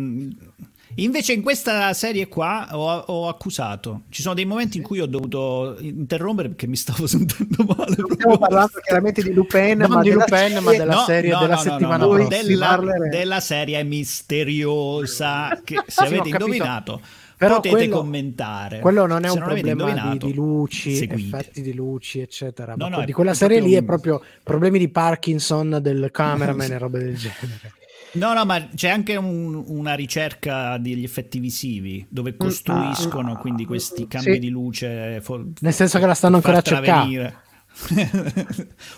[1.00, 4.02] Invece in questa serie qua ho, ho accusato.
[4.08, 7.94] Ci sono dei momenti in cui ho dovuto interrompere perché mi stavo sentendo male.
[7.98, 11.36] Non stiamo parlando chiaramente di Lupin, Non ma di della Lupin, ma serie- della serie
[11.38, 12.34] della settimana no, prossima.
[12.40, 12.80] si della,
[13.10, 17.00] della serie misteriosa che se avete indovinato
[17.36, 18.80] Però potete quello- commentare.
[18.80, 21.36] Quello non è Se un avete problema di, di luci, seguite.
[21.36, 22.74] effetti di luci, eccetera.
[22.76, 26.08] No, Ma no, di quella serie lì proprio è un- proprio problemi di Parkinson del
[26.12, 27.72] cameraman e robe del genere.
[28.12, 34.08] No, no, ma c'è anche un- una ricerca degli effetti visivi dove costruiscono quindi questi
[34.08, 34.38] cambi Sì.
[34.38, 35.20] di luce.
[35.20, 37.42] fo- Nel senso che la stanno ancora venire.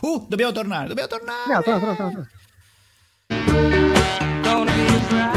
[0.03, 1.39] uh, dobbiamo tornare, dobbiamo tornare.
[1.49, 2.27] No.
[4.43, 5.29] Gonna be dry.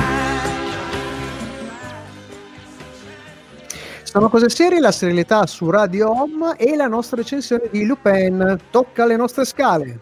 [4.04, 8.58] Sono cose serie, la serialità su Radio Home e la nostra recensione di Lupin.
[8.70, 10.00] Tocca le nostre scale.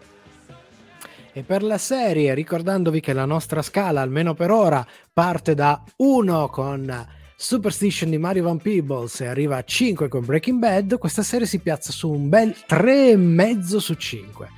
[1.34, 6.48] E per la serie, ricordandovi che la nostra scala, almeno per ora, parte da 1
[6.48, 11.46] con Superstition di Mario Van Peebles e arriva a 5 con Breaking Bad, questa serie
[11.46, 14.48] si piazza su un bel 3,5 su 5.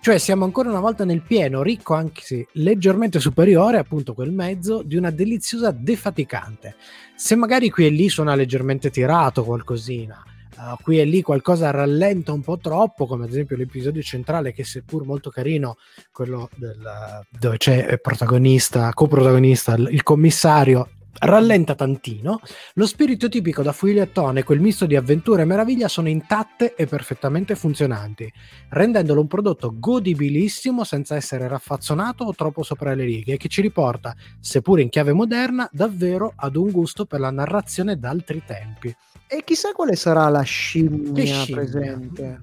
[0.00, 4.82] Cioè siamo ancora una volta nel pieno, ricco anche se leggermente superiore, appunto quel mezzo,
[4.82, 6.76] di una deliziosa defaticante.
[7.14, 12.32] Se magari qui e lì suona leggermente tirato qualcosina, Uh, qui e lì qualcosa rallenta
[12.32, 15.76] un po' troppo, come ad esempio l'episodio centrale, che seppur molto carino,
[16.12, 20.88] quello del, dove c'è il protagonista, coprotagonista, il commissario,
[21.20, 22.40] rallenta tantino.
[22.74, 27.54] Lo spirito tipico da fuilettone, quel misto di avventura e meraviglia, sono intatte e perfettamente
[27.54, 28.30] funzionanti,
[28.70, 34.14] rendendolo un prodotto godibilissimo senza essere raffazzonato o troppo sopra le righe, che ci riporta,
[34.40, 38.94] seppur in chiave moderna, davvero ad un gusto per la narrazione d'altri tempi.
[39.34, 41.54] E chissà quale sarà la scimmia, scimmia.
[41.54, 42.40] presente.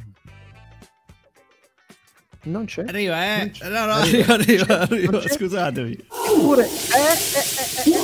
[2.43, 2.84] Non c'è.
[2.88, 3.38] Arriva, eh.
[3.38, 3.69] Non c'è.
[3.69, 5.21] No, no, arriva, arriva, arriva.
[5.28, 5.97] Scusatemi.
[6.36, 7.97] Eppure, eh, eh, eh, eh,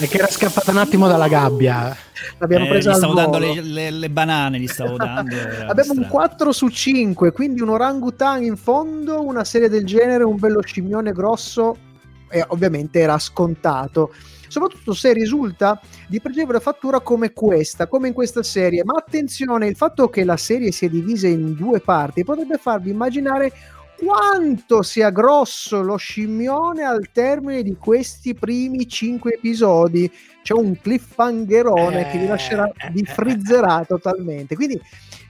[0.00, 1.94] eh, E che era scappata un attimo dalla gabbia.
[2.38, 3.52] l'abbiamo Eh, presa gli al stavo dando volo.
[3.52, 5.34] le, le- le banane, gli stavo dando.
[5.36, 6.06] Abbiamo un strano.
[6.08, 11.12] 4 su 5, quindi un orangutan in fondo, una serie del genere, un bello scimmione
[11.12, 11.76] grosso
[12.30, 14.14] e ovviamente era scontato.
[14.52, 18.84] Soprattutto se risulta di pregevole fattura come questa, come in questa serie.
[18.84, 23.50] Ma attenzione, il fatto che la serie sia divisa in due parti potrebbe farvi immaginare
[23.96, 30.10] quanto sia grosso lo scimmione al termine di questi primi 5 episodi.
[30.42, 34.54] C'è un cliffhangerone che vi lascerà, vi frizzerà totalmente.
[34.54, 34.78] Quindi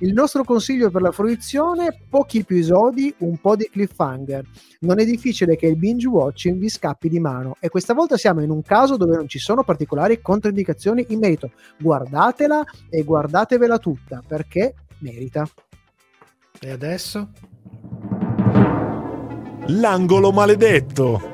[0.03, 4.45] il nostro consiglio per la fruizione, pochi episodi, un po' di cliffhanger.
[4.81, 8.43] Non è difficile che il binge watching vi scappi di mano e questa volta siamo
[8.43, 11.53] in un caso dove non ci sono particolari controindicazioni in merito.
[11.79, 15.49] Guardatela e guardatevela tutta perché merita.
[16.61, 17.31] E adesso?
[19.67, 21.31] L'angolo maledetto.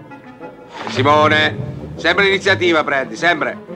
[0.88, 1.57] Simone,
[1.96, 3.67] sempre l'iniziativa prendi, sempre.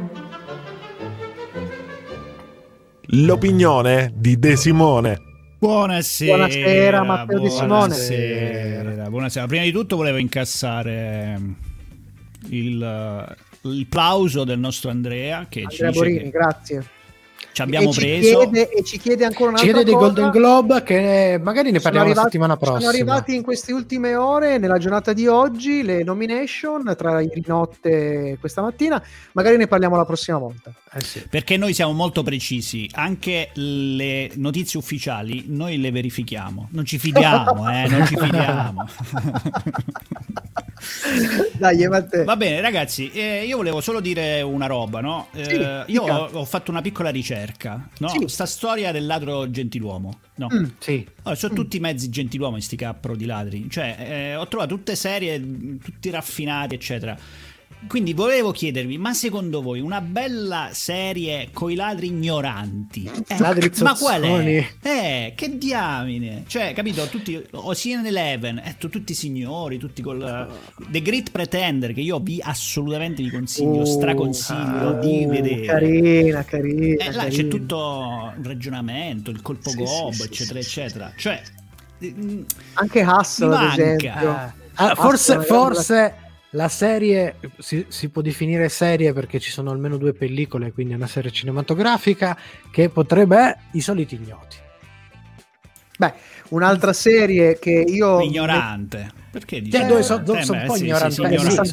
[3.15, 5.21] L'opinione di De Simone.
[5.59, 6.35] Buonasera.
[6.35, 7.69] Buonasera, Matteo De Simone.
[7.69, 9.47] Buonasera, buonasera.
[9.47, 11.39] Prima di tutto volevo incassare
[12.49, 16.87] il, il plauso del nostro Andrea che ci Andrea dice Borini, che grazie.
[17.53, 18.39] Ci abbiamo e, ci preso.
[18.39, 20.07] chiede, e ci chiede ancora Ci chiede dei cosa.
[20.07, 22.79] Golden Globe che magari ne parliamo la arrivati- settimana prossima.
[22.79, 28.31] Sono arrivati in queste ultime ore, nella giornata di oggi, le nomination tra ieri notte
[28.31, 29.03] e questa mattina.
[29.33, 30.73] Magari ne parliamo la prossima volta.
[30.95, 31.23] Eh sì.
[31.29, 37.69] Perché noi siamo molto precisi, anche le notizie ufficiali noi le verifichiamo, non ci fidiamo,
[37.73, 38.85] eh, non ci fidiamo.
[41.59, 41.87] Dai.
[42.25, 45.29] Va bene, ragazzi, eh, io volevo solo dire una roba, no?
[45.33, 46.21] Eh, Sì, io dica.
[46.23, 47.42] ho, ho fatto una piccola ricerca,
[47.99, 48.09] no?
[48.09, 48.29] Sì.
[48.29, 50.49] Sta storia del ladro gentiluomo, no?
[50.53, 50.65] Mm.
[50.79, 51.07] Sì.
[51.23, 53.69] Allora, sono tutti mezzi gentiluomi sti cappro di ladri.
[53.69, 55.41] Cioè, eh, ho trovato tutte serie,
[55.79, 57.17] tutti raffinati, eccetera.
[57.89, 63.11] Quindi volevo chiedervi, ma secondo voi una bella serie coi ladri ignoranti?
[63.27, 64.67] Eh, Ladri ma qual è?
[64.83, 66.45] Eh, che diamine!
[66.47, 70.49] Cioè, capito, tutti Ocean Eleven, eh, tu- tutti signori, tutti col
[70.89, 75.67] The Great Pretender che io vi assolutamente vi consiglio, Oh, straconsiglio di oh, vedere.
[75.67, 77.05] Carina, carina.
[77.05, 77.49] Eh, là c'è carina.
[77.49, 81.13] tutto il ragionamento, il colpo Sì, gob, sì, eccetera, sì, eccetera.
[81.17, 81.43] Cioè,
[82.75, 84.13] Anche Hustle, ad esempio.
[84.75, 86.15] Ah, forse, forse
[86.53, 90.97] la serie si, si può definire serie perché ci sono almeno due pellicole, quindi è
[90.97, 92.37] una serie cinematografica
[92.71, 94.57] che potrebbe eh, i soliti ignoti.
[95.99, 96.13] Beh,
[96.49, 99.21] un'altra serie che io ignorante.
[99.31, 99.79] Perché dici?
[99.79, 101.27] Cioè, dove so- Eh, dove sono beh, un po' sì, sì, ignoranti, sì, eh,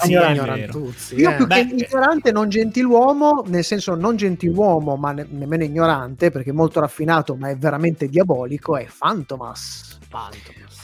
[0.07, 1.35] ignoranti, sì, tutti, Io eh.
[1.35, 6.51] più che Beh, ignorante, non gentiluomo, nel senso non gentiluomo, ma ne- nemmeno ignorante, perché
[6.51, 9.97] è molto raffinato, ma è veramente diabolico, è Fantomas.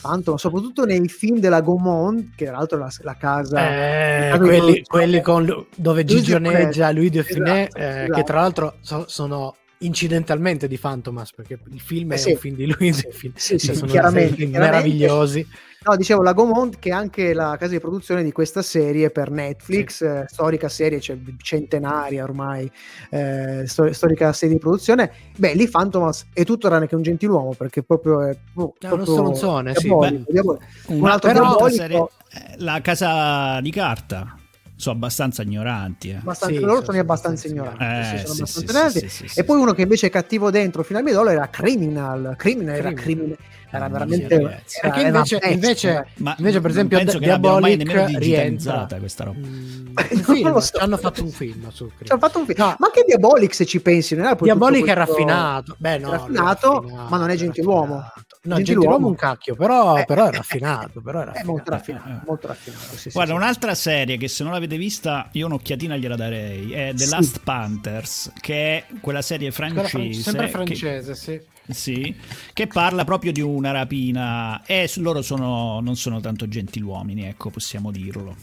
[0.06, 3.58] Fantomas, soprattutto nei film della Gaumont, che tra l'altro è la, la casa...
[3.60, 5.44] Eh, la casa di quelli, quelli con
[5.74, 6.54] dove Louis Gigi de Funès.
[6.54, 8.12] oneggia Louis de Funès, Esatto, eh, esatto.
[8.12, 12.30] che tra l'altro so- sono incidentalmente di Fantomas perché il film Eh è sì.
[12.30, 14.58] un film di de Funès Sì, sì, sono chiaramente, dei film chiaramente.
[14.88, 15.46] meravigliosi
[15.86, 19.30] No, dicevo la Gaumont, che è anche la casa di produzione di questa serie per
[19.30, 22.68] Netflix, eh, storica serie, cioè centenaria ormai,
[23.10, 25.12] eh, sto- storica serie di produzione.
[25.36, 28.96] Beh, lì Fantomas è tutto tranne che un gentiluomo, perché proprio è oh, È uno
[28.96, 30.32] proprio stronzone, sì, diabolico, beh.
[30.32, 30.64] diabolico.
[30.86, 31.98] Un altro diabolico- serie-
[32.32, 34.36] eh, la casa di carta.
[34.78, 36.10] Sono abbastanza ignoranti.
[36.10, 36.16] Eh.
[36.16, 37.82] abbastanza- Sì, loro sono sì, abbastanza sì, ignoranti.
[37.82, 39.40] Eh, sì, sono sì, abbastanza ignoranti.
[39.40, 42.34] e poi uno che invece è cattivo dentro fino al midollo era Criminal.
[42.36, 43.36] Criminal era, Criminal.
[43.70, 44.34] era veramente.
[44.34, 44.48] era-
[44.82, 46.06] perché era invece, una bestia, invece.
[46.16, 49.38] Ma invece per esempio penso che l'abbia mai nemmeno rientra digitalizzata questa roba.
[49.38, 49.96] Mm,
[50.52, 50.78] lo so.
[50.78, 52.58] hanno fatto un film su Ci hanno fatto un film.
[52.58, 52.76] No.
[52.78, 56.82] Ma anche Diabolic, se ci pensi, non era Diabolic è raffinato Beh, no, è raffinato,
[57.08, 57.94] ma non è è gentiluomo.
[57.94, 58.24] raffinato.
[58.46, 58.64] No, Gentiluomo.
[58.64, 60.04] gentiluomo un cacchio, però, Eh.
[60.04, 61.00] però è raffinato.
[61.00, 62.02] Però è È molto raffinato.
[62.04, 62.82] raffinato, molto raffinato.
[62.96, 63.38] sì, sì, Guarda, sì.
[63.38, 66.72] un'altra serie che se non l'avete vista, io un'occhiatina gliela darei.
[66.72, 67.10] È The Sì.
[67.10, 70.22] Last Panthers, che è quella serie Quella francese.
[70.22, 71.40] fran- sempre che- francese, sì.
[71.68, 72.14] Sì,
[72.52, 77.90] che parla proprio di una rapina e loro sono, non sono tanto gentiluomini, ecco, possiamo
[77.90, 78.36] dirlo.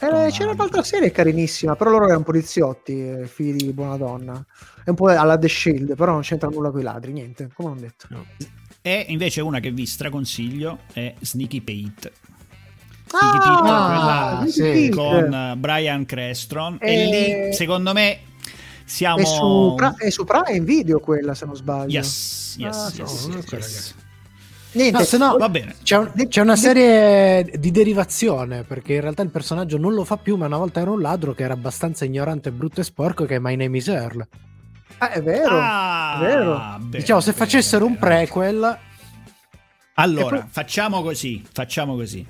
[0.00, 4.46] Eh, c'era un'altra serie carinissima, però loro erano poliziotti, eh, figli di buona donna.
[4.84, 7.70] È un po' alla The Shield, però non c'entra nulla con i ladri, niente, come
[7.70, 8.06] ho detto.
[8.80, 12.12] E invece una che vi straconsiglio è Sneaky Pete.
[13.10, 14.96] Ah, Pete, quella- Sneaky sì, Pete.
[14.96, 18.18] con eh, Brian Creston e Eh, lì secondo me
[18.84, 21.90] siamo È su, Pra- è su Prime Video quella, se non sbaglio.
[21.90, 23.94] yes, yes, Ah, yes, no, yes, yes.
[24.72, 25.74] Niente, No, se no- Va bene.
[25.82, 30.18] C'è, un- c'è una serie di derivazione perché in realtà il personaggio non lo fa
[30.18, 33.24] più, ma una volta era un ladro che era abbastanza ignorante, brutto e sporco.
[33.24, 34.26] Che è My Name is Earl.
[34.98, 35.58] Ah, è vero.
[35.60, 36.54] Ah, è vero.
[36.78, 38.06] bene, diciamo, se bene, facessero un bene.
[38.06, 38.78] prequel,
[39.94, 42.26] Allora, poi- facciamo così, facciamo così.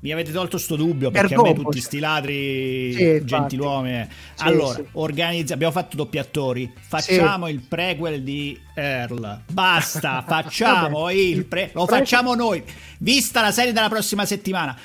[0.00, 4.08] Mi avete tolto sto dubbio perché a Ergo, me tutti sti ladri Sì, gentiluomini.
[4.34, 4.84] Sì, allora, sì.
[4.92, 6.72] organizza- abbiamo fatto doppiatori.
[6.88, 9.42] Facciamo il prequel di Earl.
[9.52, 12.64] Basta, facciamo il pre- lo pre- facciamo noi.
[12.98, 14.76] Vista la serie della prossima settimana.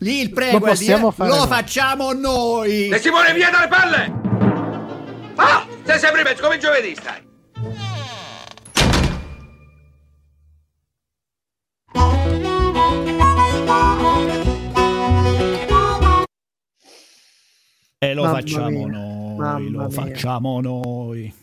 [0.00, 1.46] Lì il Lo prequel di possiamo Earl lo noi.
[1.46, 2.88] facciamo noi.
[2.88, 4.39] E Simone, via dalle palle!
[5.42, 5.66] Ah!
[5.84, 7.28] Sei sempre in mezzo, come giovedì stai.
[18.02, 19.90] E lo Mamma facciamo mia, noi, mamma lo mia.
[19.90, 21.34] facciamo noi.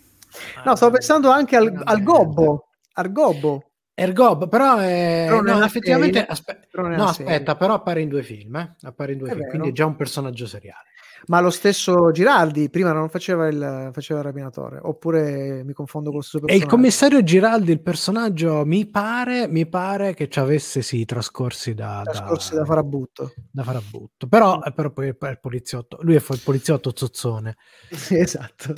[0.65, 2.69] No, stavo pensando anche al, al gobbo.
[2.93, 3.61] Al gobbo.
[3.99, 7.31] Ergob, però, è, Però no, effettivamente serie- aspe- però no, serie.
[7.33, 8.75] aspetta, però appare in due film, eh?
[8.83, 9.49] appare in due È film, vero.
[9.51, 10.89] quindi è già un personaggio seriale.
[11.25, 14.79] Ma lo stesso Giraldi prima non faceva il, faceva il rapinatore.
[14.81, 16.75] Oppure mi confondo con il suo E il personaggio.
[16.75, 22.55] commissario Giraldi, il personaggio, mi pare, mi pare che ci avesse sì trascorsi da, Trascorsi
[22.55, 23.33] da farabutto.
[23.51, 24.27] da farabutto.
[24.27, 27.57] Però, eh, però poi è il poliziotto, lui è il poliziotto zozzone.
[27.89, 28.73] Sì, esatto.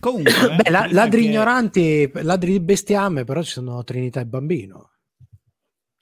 [0.00, 4.26] Comunque, Beh, la- prima ladri che- ignoranti, ladri di bestiame, però ci sono Trinità e
[4.26, 4.90] Bambino.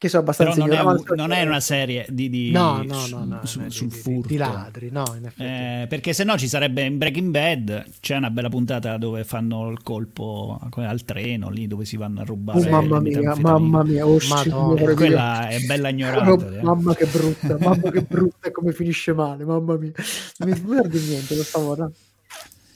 [0.03, 2.95] Che sono Però abbastanza non è, un- non è una serie di, di- No, no,
[2.95, 4.27] su- no, no, su- no, sul di, di- furto.
[4.27, 5.43] di ladri, no, in effetti.
[5.49, 9.71] Eh, perché se no ci sarebbe in Breaking Bad c'è una bella puntata dove fanno
[9.71, 14.05] il colpo al treno lì dove si vanno a rubare Oh, mamma mia, mamma mia,
[14.05, 14.43] oh, Madonna.
[14.43, 16.63] signore quella è bella Oh, ignorante eh.
[16.63, 19.93] mamma che brutta, mamma che brutta come finisce male, mamma mia.
[20.39, 21.89] Non mi guardi niente questa volta.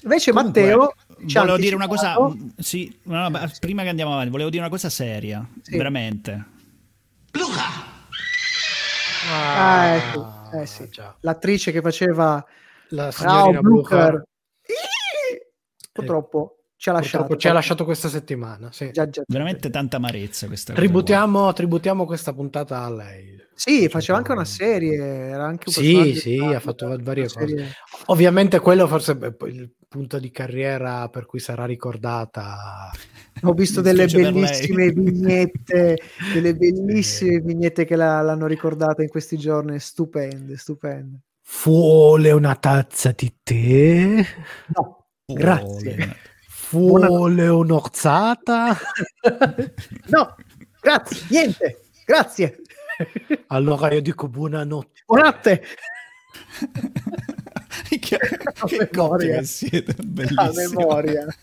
[0.04, 0.94] Invece Comunque, Matteo
[1.34, 2.14] volevo dire una cosa
[2.58, 5.76] sì, no, no, ma prima che andiamo avanti volevo dire una cosa seria Sì.
[5.76, 6.54] veramente
[9.28, 10.88] Ah, ecco, eh sì.
[10.88, 11.16] già.
[11.20, 12.44] L'attrice che faceva
[12.90, 14.10] La signorina Blucher.
[14.12, 14.24] Blucher.
[15.92, 17.18] Purtroppo ci ha lasciato.
[17.18, 18.70] Purtroppo ci ha lasciato questa settimana.
[18.70, 18.90] Sì.
[18.92, 19.24] Già, già, già.
[19.26, 20.74] Veramente tanta amarezza questa.
[20.74, 23.44] Tributiamo, tributiamo questa puntata a lei.
[23.56, 27.38] Sì, faceva anche una serie, era anche un Sì, sì, ha fatto varie cose.
[27.48, 27.70] serie-
[28.06, 32.90] Ovviamente quello forse è il punto di carriera per cui sarà ricordata.
[33.42, 35.96] Ho visto delle bellissime vignette,
[36.32, 41.20] delle bellissime vignette che la- l'hanno ricordata in questi giorni, stupende, stupende.
[41.64, 44.22] Vuole una tazza di tè?
[44.74, 45.96] No, Oh, grazie.
[45.96, 46.16] le-
[46.70, 48.76] Vuole un'orzata?
[50.08, 50.34] no,
[50.80, 52.60] grazie, niente, grazie.
[53.48, 55.02] Allora io dico buonanotte.
[55.06, 55.62] Buonanotte.
[58.00, 58.18] che
[58.66, 59.42] che memoria.
[59.42, 60.80] siete, A bellissimo.
[60.80, 61.26] memoria.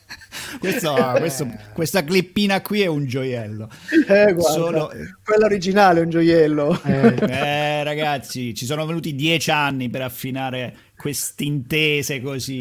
[0.60, 3.68] Questo- questo- questa clippina qui è un gioiello.
[4.08, 4.92] Eh, guarda, Solo-
[5.24, 6.80] quella originale è un gioiello.
[6.84, 12.60] Eh, Eh, ragazzi, ci sono venuti dieci anni per affinare queste intese così.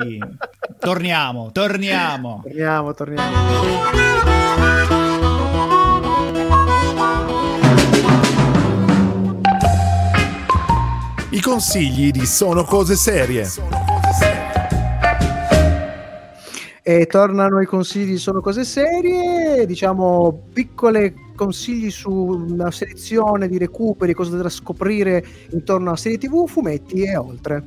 [0.79, 2.41] Torniamo, torniamo.
[2.43, 4.91] Torniamo, torniamo.
[11.35, 13.49] I consigli di Sono Cose Serie.
[16.83, 24.13] E tornano i consigli, sono cose serie, diciamo piccole consigli su una selezione di recuperi,
[24.13, 27.65] cose da scoprire intorno a serie tv, fumetti e oltre.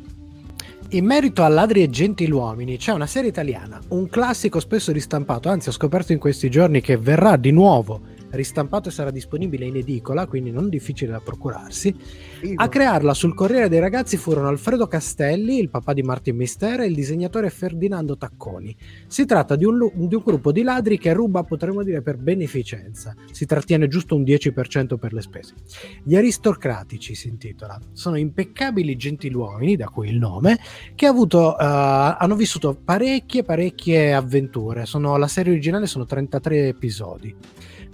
[0.89, 5.69] In merito a Ladri e Gentiluomini c'è una serie italiana, un classico spesso ristampato, anzi
[5.69, 10.27] ho scoperto in questi giorni che verrà di nuovo ristampato e sarà disponibile in edicola,
[10.27, 11.95] quindi non difficile da procurarsi.
[12.39, 12.61] Figo.
[12.61, 16.87] A crearla sul Corriere dei Ragazzi furono Alfredo Castelli, il papà di Martin Mistera, e
[16.87, 18.75] il disegnatore Ferdinando Tacconi.
[19.07, 23.15] Si tratta di un, di un gruppo di ladri che ruba, potremmo dire, per beneficenza.
[23.31, 25.55] Si trattiene giusto un 10% per le spese.
[26.03, 27.79] Gli aristocratici si intitola.
[27.93, 30.59] Sono impeccabili gentiluomini, da cui il nome,
[30.93, 34.85] che ha avuto, eh, hanno vissuto parecchie, parecchie avventure.
[34.85, 37.35] Sono- la serie originale sono 33 episodi,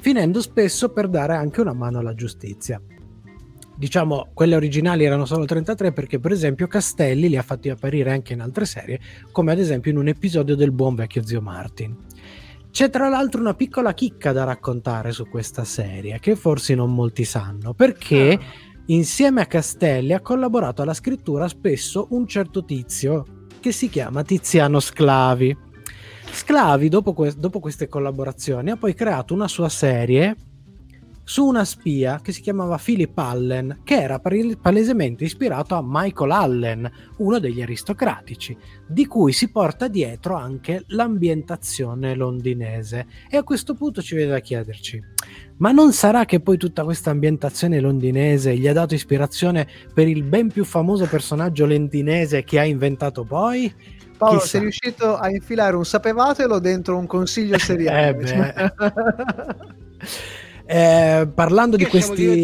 [0.01, 2.81] finendo spesso per dare anche una mano alla giustizia.
[3.77, 8.33] Diciamo, quelle originali erano solo 33 perché, per esempio, Castelli li ha fatti apparire anche
[8.33, 8.99] in altre serie,
[9.31, 11.95] come ad esempio in un episodio del buon vecchio zio Martin.
[12.69, 17.23] C'è tra l'altro una piccola chicca da raccontare su questa serie, che forse non molti
[17.23, 18.39] sanno, perché
[18.87, 23.25] insieme a Castelli ha collaborato alla scrittura spesso un certo tizio
[23.59, 25.69] che si chiama Tiziano Sclavi.
[26.31, 30.35] Sclavi, dopo, que- dopo queste collaborazioni, ha poi creato una sua serie
[31.23, 36.91] su una spia che si chiamava Philip Allen, che era palesemente ispirato a Michael Allen,
[37.17, 38.57] uno degli aristocratici,
[38.87, 43.05] di cui si porta dietro anche l'ambientazione londinese.
[43.29, 45.01] E a questo punto ci viene da chiederci:
[45.57, 50.23] ma non sarà che poi tutta questa ambientazione londinese gli ha dato ispirazione per il
[50.23, 53.99] ben più famoso personaggio londinese che ha inventato poi?
[54.21, 54.47] Paolo, Chissà.
[54.49, 58.73] sei riuscito a infilare un sapevatelo dentro un consiglio seriale.
[58.77, 59.69] Eh.
[60.63, 62.41] Eh, parlando di questi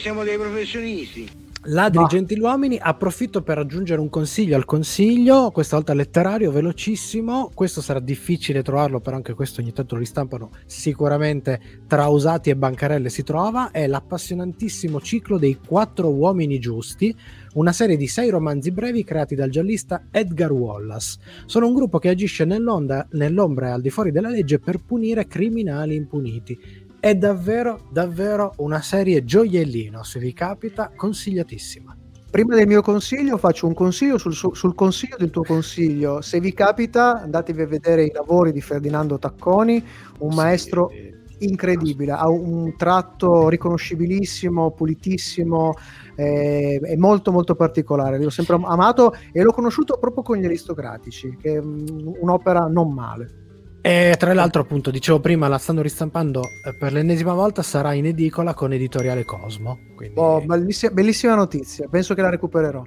[0.00, 1.30] siamo dei professionisti.
[1.66, 7.50] ladri Ma- gentiluomini, approfitto per aggiungere un consiglio al consiglio, questa volta letterario, velocissimo.
[7.54, 10.50] Questo sarà difficile trovarlo, però anche questo ogni tanto lo ristampano.
[10.66, 13.70] Sicuramente tra usati e bancarelle si trova.
[13.70, 17.14] È l'appassionantissimo ciclo dei quattro uomini giusti,
[17.54, 21.18] una serie di sei romanzi brevi creati dal giallista Edgar Wallace.
[21.46, 25.26] Sono un gruppo che agisce nell'onda- nell'ombra e al di fuori della legge per punire
[25.26, 26.58] criminali impuniti.
[26.98, 30.02] È davvero, davvero una serie gioiellino.
[30.02, 31.96] Se vi capita, consigliatissima.
[32.30, 36.20] Prima del mio consiglio faccio un consiglio sul, sul consiglio del tuo consiglio.
[36.20, 39.84] Se vi capita andatevi a vedere i lavori di Ferdinando Tacconi,
[40.18, 40.90] un maestro
[41.38, 45.74] incredibile, ha un tratto riconoscibilissimo, pulitissimo,
[46.16, 48.18] eh, è molto molto particolare.
[48.18, 53.42] L'ho sempre amato e l'ho conosciuto proprio con gli aristocratici, che è un'opera non male.
[53.86, 57.60] E tra l'altro, appunto, dicevo prima, la stanno ristampando eh, per l'ennesima volta.
[57.60, 59.78] Sarà in edicola con editoriale Cosmo.
[59.94, 60.18] Quindi...
[60.18, 62.82] Oh, bellissima, bellissima notizia, penso che la recupererò.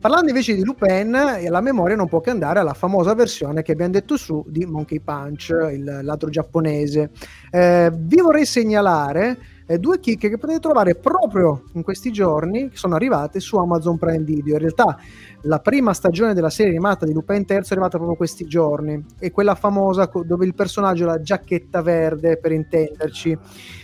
[0.00, 3.72] Parlando invece di Lupin, eh, la memoria non può che andare alla famosa versione che
[3.72, 7.10] abbiamo detto su di Monkey Punch, il ladro giapponese.
[7.50, 9.38] Eh, vi vorrei segnalare
[9.68, 13.98] eh, due chicche che potete trovare proprio in questi giorni, che sono arrivate su Amazon
[13.98, 14.54] Prime Video.
[14.54, 14.96] In realtà
[15.42, 19.30] la prima stagione della serie animata di Lupin III è arrivata proprio questi giorni, è
[19.30, 23.36] quella famosa dove il personaggio ha la giacchetta verde, per intenderci.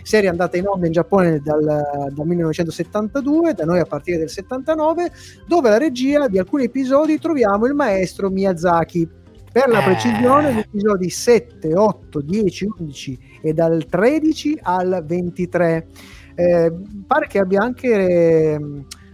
[0.02, 5.10] Serie andata in onda in Giappone dal, dal 1972, da noi a partire del 79,
[5.46, 9.22] dove alla regia di alcuni episodi troviamo il maestro Miyazaki.
[9.54, 9.84] Per la Eh.
[9.84, 15.86] precisione, gli episodi 7, 8, 10, 11 e dal 13 al 23.
[16.34, 16.72] Eh,
[17.06, 18.54] pare che abbia anche eh,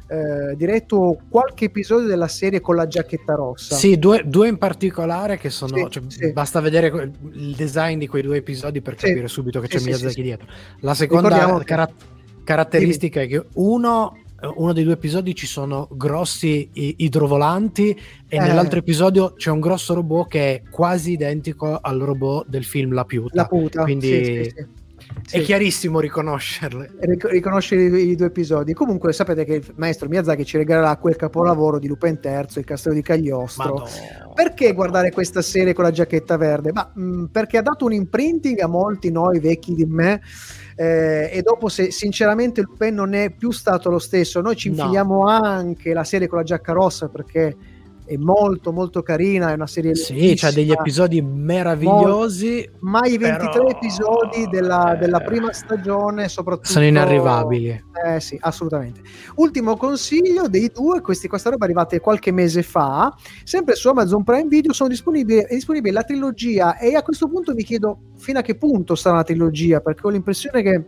[0.08, 3.74] eh, diretto qualche episodio della serie con la giacchetta rossa.
[3.74, 5.76] Sì, due, due in particolare che sono.
[5.76, 6.32] Sì, cioè, sì.
[6.32, 6.86] Basta vedere
[7.34, 9.08] il design di quei due episodi per Sì.
[9.08, 10.46] capire subito che c'è Miyazaki dietro.
[10.80, 11.60] La seconda
[12.44, 14.16] caratteristica è che uno.
[14.56, 17.90] Uno dei due episodi ci sono grossi idrovolanti
[18.28, 18.40] e Eh.
[18.40, 23.04] nell'altro episodio c'è un grosso robot che è quasi identico al robot del film La
[23.04, 23.30] Piuta.
[23.34, 23.82] La puta.
[23.82, 24.56] Quindi Sì, sì, sì.
[25.36, 25.40] è Sì.
[25.42, 26.92] chiarissimo riconoscerle.
[27.00, 28.72] Ric- riconoscere i, i due episodi.
[28.72, 32.94] Comunque sapete che il maestro Miyazaki ci regalerà quel capolavoro di Lupin III, il castello
[32.94, 33.74] di Cagliostro.
[33.74, 34.32] Madonna.
[34.34, 36.72] Perché guardare questa serie con la giacchetta verde?
[36.72, 40.22] Ma mh, perché ha dato un imprinting a molti noi vecchi di me.
[40.80, 44.76] Eh, e dopo, se sinceramente Lupin non è più stato lo stesso, noi ci No.
[44.76, 47.54] infiliamo anche la serie con la giacca rossa perché
[48.10, 49.50] è molto, molto carina.
[49.50, 52.68] È una serie Sì, c'ha degli episodi meravigliosi.
[52.80, 57.84] Ma i 23 però- episodi della, della eh, prima stagione, soprattutto, Sono inarrivabili.
[58.04, 59.00] Eh sì, assolutamente.
[59.36, 64.24] Ultimo consiglio dei due, questi, questa roba è arrivata qualche mese fa, sempre su Amazon
[64.24, 68.40] Prime Video sono disponibili, è disponibile la trilogia e a questo punto mi chiedo fino
[68.40, 70.84] a che punto sarà una trilogia, perché ho l'impressione che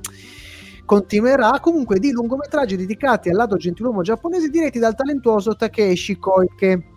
[0.84, 6.91] continuerà comunque di lungometraggi dedicati al lato gentiluomo giapponese diretti dal talentuoso Takeshi Koike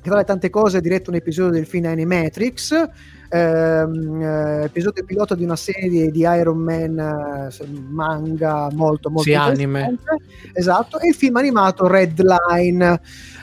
[0.00, 2.88] che tra le tante cose ha diretto un episodio del film Animatrix
[3.30, 9.34] ehm, eh, episodio pilota di una serie di Iron Man eh, manga molto molto Sì,
[9.34, 9.96] anime.
[10.52, 13.00] esatto e il film animato Red Line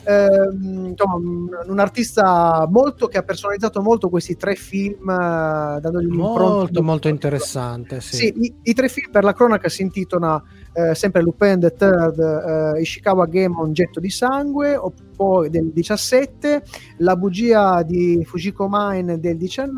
[0.09, 6.55] Ehm, un, un artista molto che ha personalizzato molto questi tre film eh, dandogli un'impronta
[6.57, 7.99] Molto, molto interessante.
[7.99, 8.15] Sì.
[8.15, 12.19] sì, i, i tre film per la cronaca si intitolano eh, sempre Lupin the Third,
[12.19, 14.79] eh, Ishikawa Gemon Getto di sangue,
[15.13, 16.63] poi del 17,
[16.97, 19.76] La bugia di Fujiko Mine del 19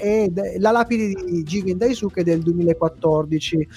[0.00, 3.68] e de- La lapide di Jigen Daisuke del 2014.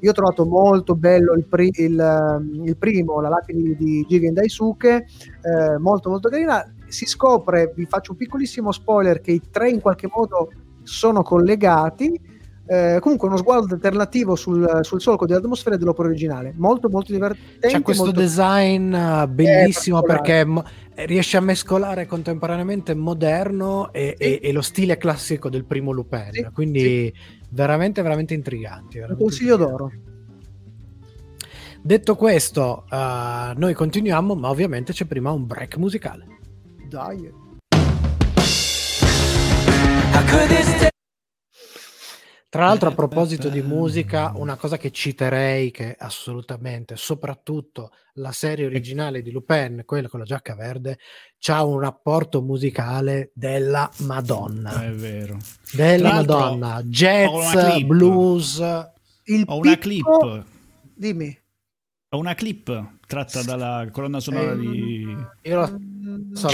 [0.00, 4.34] Io ho trovato molto bello il, pri- il, ehm, il primo, La lapide di Jigen
[4.34, 5.06] Daisuke,
[5.42, 6.64] eh, molto molto carina.
[6.88, 10.50] Si scopre, vi faccio un piccolissimo spoiler, che i tre in qualche modo
[10.82, 12.29] sono collegati.
[12.72, 17.82] Eh, comunque uno sguardo alternativo sul, sul solco dell'atmosfera dell'opera originale molto molto divertente C'è
[17.82, 20.22] questo molto- design uh, bellissimo particolare.
[20.22, 20.64] perché mo-
[21.06, 24.22] riesce a mescolare contemporaneamente moderno e, Sì.
[24.22, 26.28] e- e lo stile classico del primo Lupin.
[26.30, 27.12] Sì, Quindi
[27.48, 28.98] veramente, veramente intriganti.
[28.98, 29.76] un veramente consiglio intriganti.
[29.82, 29.92] d'oro
[31.82, 36.24] Detto questo, uh, noi continuiamo, ma ovviamente c'è prima un break musicale.
[36.88, 37.32] dai
[42.50, 48.66] Tra l'altro, a proposito di musica, una cosa che citerei che assolutamente, soprattutto la serie
[48.66, 50.98] originale di Lupin, quella con la giacca verde,
[51.38, 54.84] c'ha un rapporto musicale della Madonna.
[54.84, 55.36] È vero.
[55.72, 58.58] Della Madonna, jazz, blues.
[59.26, 60.44] il Ho una picco- clip.
[60.92, 61.38] dimmi
[62.08, 65.16] Ho una clip tratta dalla colonna sonora di...
[65.42, 65.78] Io lo
[66.32, 66.48] so.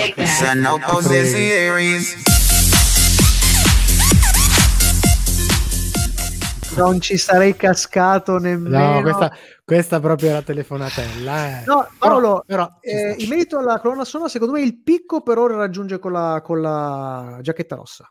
[6.85, 9.33] non ci sarei cascato nemmeno No, questa,
[9.65, 11.61] questa proprio la telefonatella.
[11.61, 11.65] eh.
[11.67, 15.39] No, Paolo, però, ci eh, in merito alla colonna sonora secondo me il picco per
[15.39, 18.11] ora raggiunge con la, con la giacchetta rossa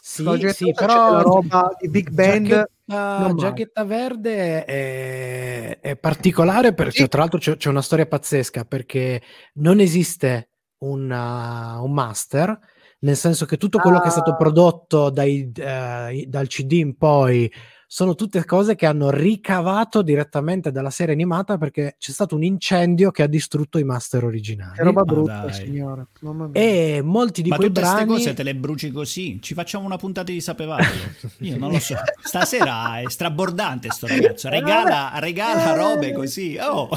[0.00, 2.46] sì, giacchetta sì, rossa però la roba di big band
[2.86, 3.34] Giacchetta.
[3.34, 7.08] Giacchetta Verde è, è particolare perché Sì.
[7.08, 9.22] tra l'altro c'è, c'è una storia pazzesca perché
[9.54, 12.58] non esiste un, uh, un master
[13.00, 14.36] nel senso che tutto quello che è stato Ah.
[14.36, 17.50] prodotto dai, eh, dal CD in poi
[17.86, 23.10] sono tutte cose che hanno ricavato direttamente dalla serie animata perché c'è stato un incendio
[23.10, 25.52] che ha distrutto i master originali che roba Ma brutta dai.
[25.52, 26.60] signore Mamma mia.
[26.60, 29.38] e molti di Ma quei tutte queste brani cose te le bruci così?
[29.40, 31.02] Ci facciamo una puntata di Sapevatelo?
[31.40, 31.94] Io non lo so.
[32.22, 34.48] Stasera è strabordante sto ragazzo.
[34.48, 36.56] Regala, regala robe così.
[36.60, 36.88] Oh.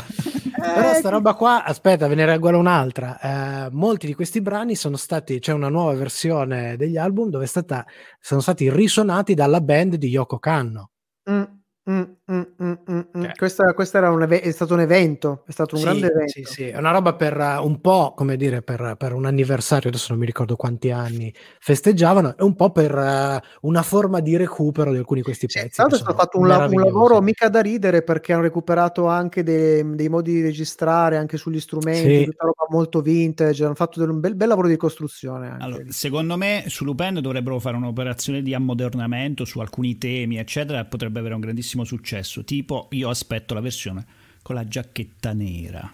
[0.59, 3.19] Però Eh, sta roba qua, aspetta, ve ne regalo un'altra.
[3.67, 7.47] Eh, molti di questi brani sono stati, c'è una nuova versione degli album dove è
[7.47, 7.85] stata,
[8.19, 10.86] sono stati risuonati dalla band di Yoko Kanno.
[11.27, 13.21] Mm, mm, mm, mm, mm, mm.
[13.23, 16.31] Cioè- Questa, questa era un è stato un evento, è stato un Sì, grande evento.
[16.31, 19.89] sì, sì, è una roba per eh, un po', come dire, per, per un anniversario,
[19.89, 24.35] adesso non mi ricordo quanti anni festeggiavano, e un po' per eh, una forma di
[24.37, 25.79] recupero di alcuni di questi Sì, pezzi.
[25.81, 29.07] l'altro che è stato fatto un, la- un lavoro mica da ridere perché hanno recuperato
[29.07, 32.25] anche dei, dei modi di registrare anche sugli strumenti, Sì.
[32.25, 35.55] tutta roba molto vintage, hanno fatto del- un bel, bel lavoro di costruzione.
[35.59, 41.19] Allora, secondo me su Lupin dovrebbero fare un'operazione di ammodernamento su alcuni temi, eccetera, potrebbe
[41.19, 42.15] avere un grandissimo successo.
[42.43, 44.05] Tipo, io aspetto la versione
[44.41, 45.89] con la giacchetta nera.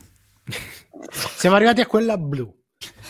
[1.38, 2.52] Siamo arrivati a quella blu.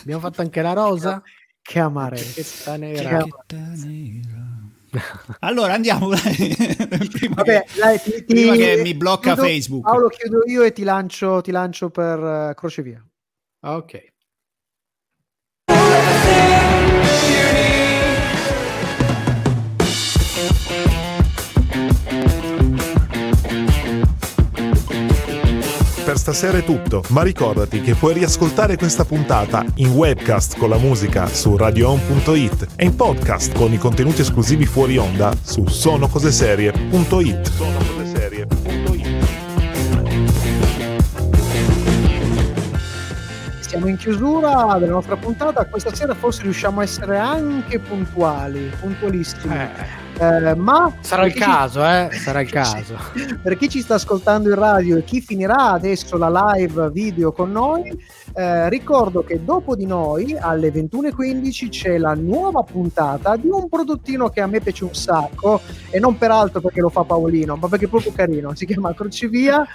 [0.00, 1.22] Abbiamo fatto anche la rosa.
[1.62, 2.76] che amarezza.
[2.76, 3.08] Nera.
[3.08, 3.56] ama- Giacchetta
[3.86, 4.52] nera.
[5.40, 6.08] Allora andiamo.
[6.10, 9.82] prima Vabbè, che, dai, ti- ti- prima che mi blocca chiudo- Facebook.
[9.84, 12.18] Paolo, chiudo io e ti lancio, ti lancio per
[12.50, 13.04] eh, crocevia.
[13.66, 14.12] Ok.
[26.24, 31.26] Stasera è tutto, ma ricordati che puoi riascoltare questa puntata in webcast con la musica
[31.26, 37.52] su radioon.it e in podcast con i contenuti esclusivi fuori onda su sonocoseserie.it.
[43.60, 45.66] Siamo in chiusura della nostra puntata.
[45.66, 49.54] Questa sera forse riusciamo a essere anche puntuali, puntualissimi.
[49.54, 50.03] Eh,
[50.56, 52.08] ma Sarà il chi ci- caso, eh?
[52.12, 52.96] Sarà il caso.
[53.42, 57.50] per chi ci sta ascoltando in radio e chi finirà adesso la live video con
[57.52, 57.90] noi,
[58.36, 64.28] eh, ricordo che dopo di noi alle 21.15 c'è la nuova puntata di un prodottino
[64.28, 65.60] che a me piace un sacco
[65.90, 68.54] e non peraltro perché lo fa Paolino, ma perché è proprio carino.
[68.54, 69.66] Si chiama Crocevia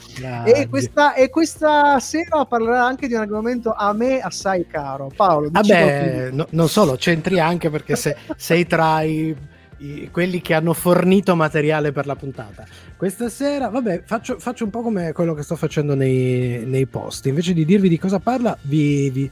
[0.45, 5.09] e questa, e questa sera parlerà anche di un argomento a me assai caro.
[5.15, 9.35] Paolo, Vabbè, no- non solo, c'entri anche perché se- sei tra i,
[9.79, 12.65] i- quelli che hanno fornito materiale per la puntata.
[12.95, 17.25] Questa sera, vabbè, faccio, faccio un po' come quello che sto facendo nei, nei post.
[17.25, 19.31] Invece di dirvi di cosa parla, vi, vi-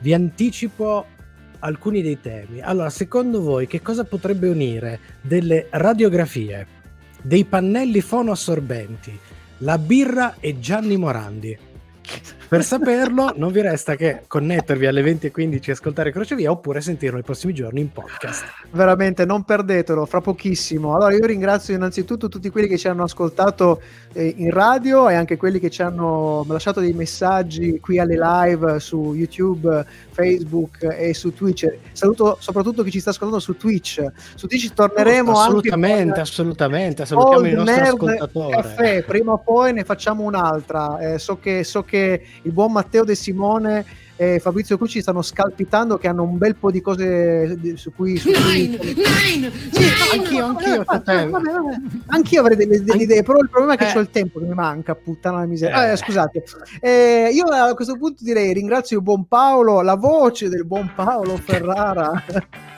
[0.00, 1.06] vi anticipo
[1.60, 2.60] alcuni dei temi.
[2.60, 6.66] Allora, secondo voi che cosa potrebbe unire delle radiografie,
[7.20, 9.18] dei pannelli fonoassorbenti,
[9.58, 11.58] la birra e Gianni Morandi?
[12.48, 17.22] Per saperlo non vi resta che connettervi alle 20.15 e ascoltare Crocevia oppure sentirlo i
[17.22, 18.44] prossimi giorni in podcast.
[18.70, 23.82] veramente non perdetelo fra pochissimo allora io ringrazio innanzitutto tutti quelli che ci hanno ascoltato
[24.12, 28.80] eh, in radio e anche quelli che ci hanno lasciato dei messaggi qui alle live
[28.80, 34.46] su youtube facebook e su twitch saluto soprattutto chi ci sta ascoltando su twitch su
[34.46, 37.06] twitch torneremo assolutamente, anche assolutamente.
[37.06, 38.56] Salutiamo Old il nostro ascoltatore.
[38.56, 40.98] Caffè, prima o poi ne facciamo un'altra.
[40.98, 41.97] Eh, so, che, so che
[42.42, 43.84] il buon Matteo De Simone
[44.20, 48.16] e Fabrizio Cucci stanno scalpitando, che hanno un bel po' di cose su cui.
[48.16, 48.76] Su cui
[49.70, 51.30] Sì, Anch'io, anch'io, vabbè, fratello.
[51.30, 51.74] vabbè, vabbè.
[52.06, 53.92] Anch'io avrei delle, delle Anche- idee, però il problema è che Eh.
[53.92, 55.92] c'ho il tempo che mi manca, puttana la miseria.
[55.92, 56.42] Eh, scusate,
[56.80, 61.36] Eh, io a questo punto direi ringrazio il buon Paolo, la voce del buon Paolo
[61.36, 62.10] Ferrara.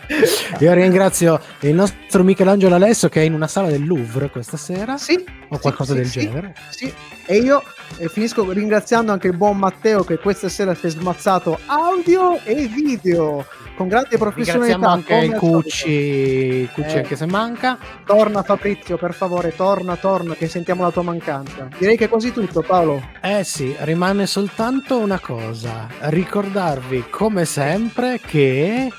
[0.59, 4.97] Io ringrazio il nostro Michelangelo Alesso che è in una sala del Louvre questa sera
[4.99, 6.55] sì, o qualcosa sì, del sì, genere.
[6.71, 6.93] Sì,
[7.27, 7.63] e io
[7.97, 12.67] eh, finisco ringraziando anche il buon Matteo che questa sera si è smazzato audio e
[12.67, 13.45] video
[13.77, 14.75] con grande professionalità.
[14.75, 15.63] Ringraziamo anche il al solito.
[15.63, 16.99] Cucci, Cucci Eh.
[16.99, 17.79] anche se manca.
[18.05, 21.69] Torna Fabrizio, per favore, torna, torna, che sentiamo la tua mancanza.
[21.79, 23.03] Direi che è quasi tutto, Paolo.
[23.23, 28.91] Eh sì, rimane soltanto una cosa, ricordarvi come sempre che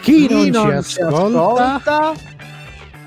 [0.00, 2.31] chi, non, ci ascolta, ascolta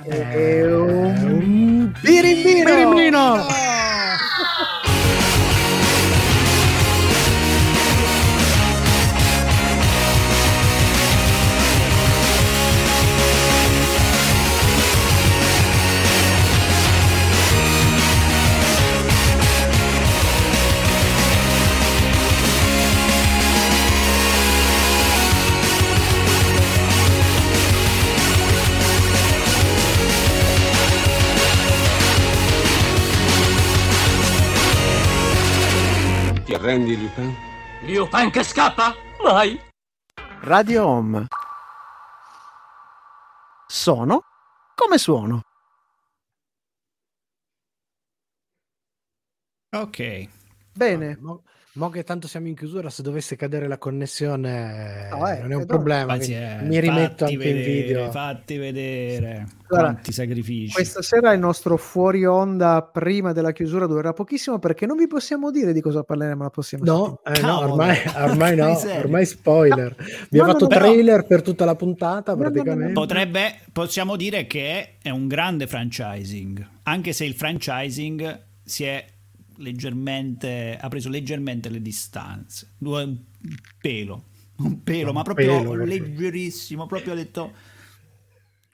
[0.08, 2.64] è è un un birimbino.
[2.66, 3.46] birimbino.
[36.76, 37.34] Ti arrendi, Lupin?
[37.84, 38.94] Liu Pan che scappa?
[39.24, 39.58] Vai!
[40.42, 41.28] Radio Home.
[43.66, 44.24] Sono
[44.76, 45.42] come suono.
[49.72, 50.28] Ok.
[50.74, 51.18] Bene.
[51.78, 55.56] Mo, che tanto siamo in chiusura, se dovesse cadere la connessione No, eh, non è
[55.56, 56.14] un eh, problema.
[56.14, 58.12] mi- Pazienza, mi rimetto anche in vedere, video.
[58.12, 60.72] Fatti vedere Allora, quanti sacrifici.
[60.74, 65.52] Questa sera il nostro fuori onda prima della chiusura durerà pochissimo perché non vi possiamo
[65.52, 69.96] dire di cosa parleremo la prossima No, eh, no, ormai, ormai no, ormai spoiler.
[70.30, 72.52] Mi No, ha no, fatto trailer per tutta la puntata No, no, no, no.
[72.54, 72.94] praticamente.
[72.94, 79.06] Potrebbe, possiamo dire che è un grande franchising, anche se il franchising si è
[79.58, 83.18] leggermente, ha preso leggermente le distanze, un
[83.80, 84.26] pelo,
[84.58, 87.54] un pelo, Un ma proprio pelo, leggerissimo, proprio ha detto...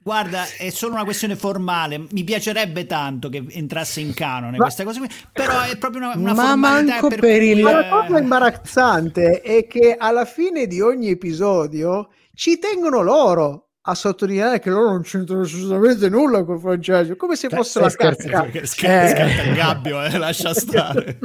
[0.04, 2.06] Guarda, è solo una questione formale.
[2.10, 6.16] Mi piacerebbe tanto che entrasse in canone Ma- questa cosa qui, però è proprio una,
[6.16, 10.66] una Ma manco per, per cui, il- Ma la cosa imbarazzante è che alla fine
[10.66, 16.60] di ogni episodio ci tengono loro a sottolineare che loro non c'entrano assolutamente nulla col
[16.60, 18.44] franchise, come se Stai- fosse la cacca.
[18.46, 19.08] Che scatta, Eh.
[19.08, 21.18] scatta il gabbio, eh, lascia stare.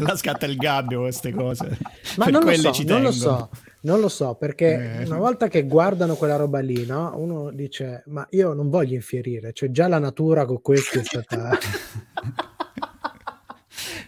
[0.00, 1.78] La scatta il gabbio queste cose.
[2.16, 3.48] Ma Per non lo so, ci non lo so.
[3.82, 7.12] Non lo so, perché una volta che guardano quella roba lì, no?
[7.16, 11.56] Uno dice, ma io non voglio infierire, cioè già la natura con questi è stata...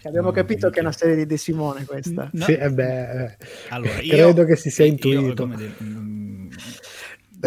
[0.05, 2.29] Abbiamo capito che è una serie di De Simone questa.
[2.33, 2.45] No.
[2.45, 3.37] Sì, eh beh, eh,
[3.69, 5.45] Allora, io- credo che si sia io, intuito.
[5.45, 5.85] come dire, Eh,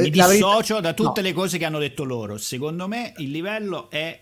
[0.02, 1.28] mi dissocio da tutte no.
[1.28, 2.38] le cose che hanno detto loro.
[2.38, 4.20] Secondo me il livello è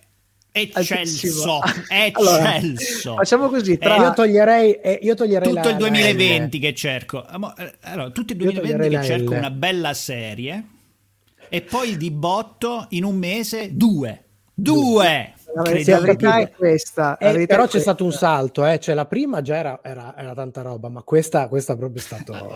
[0.52, 1.60] eccelso.
[2.14, 3.16] Allora, Eccelso.
[3.16, 3.96] facciamo così, Eh, tra...
[3.98, 6.62] io toglierei, eh, io toglierei tutto la- il la 2020 L.
[6.62, 7.26] che cerco.
[7.28, 10.64] Eh, Allora, tutto il Io 2020 toglierei che cerco una bella serie
[11.50, 14.24] e poi di botto in un mese due.
[14.54, 15.34] Due!
[15.34, 15.43] Credo-
[15.84, 17.18] sì, la verità è questa.
[17.18, 18.80] Eh, verità però è c'è stato un salto, eh.
[18.80, 22.34] cioè la prima già era, era- era tanta roba, ma questa, questa proprio è stato...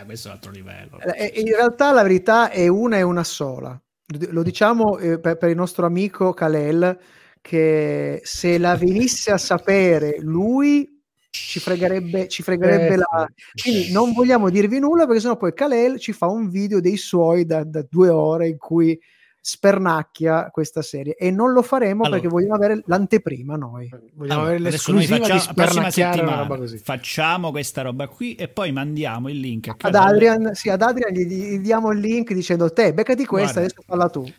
[0.00, 0.98] Eh, questo è un altro livello.
[1.00, 3.78] Eh, In realtà la verità è una e una sola.
[4.30, 6.96] Lo diciamo eh, per, per il nostro amico Kalel
[7.40, 13.28] che se la venisse a sapere lui ci fregherebbe, ci fregherebbe Eh, la...
[13.54, 13.70] sì.
[13.70, 17.44] Quindi non vogliamo dirvi nulla perché sennò poi Kalel ci fa un video dei suoi
[17.44, 18.98] da, da due ore in cui
[19.48, 22.10] spernacchia questa serie e non lo faremo Allora.
[22.20, 23.88] perché vogliamo avere l'anteprima noi.
[24.14, 26.78] Vogliamo Allora, avere l'esclusiva di facciamo, la prossima spernacchiare una settimana roba così.
[26.78, 29.94] facciamo questa roba qui e poi mandiamo il link a Ad.
[29.94, 33.60] Adrian, sì, ad Adrian gli, gli diamo il link dicendo te, beccati questa, Guarda.
[33.60, 34.32] adesso parla tu.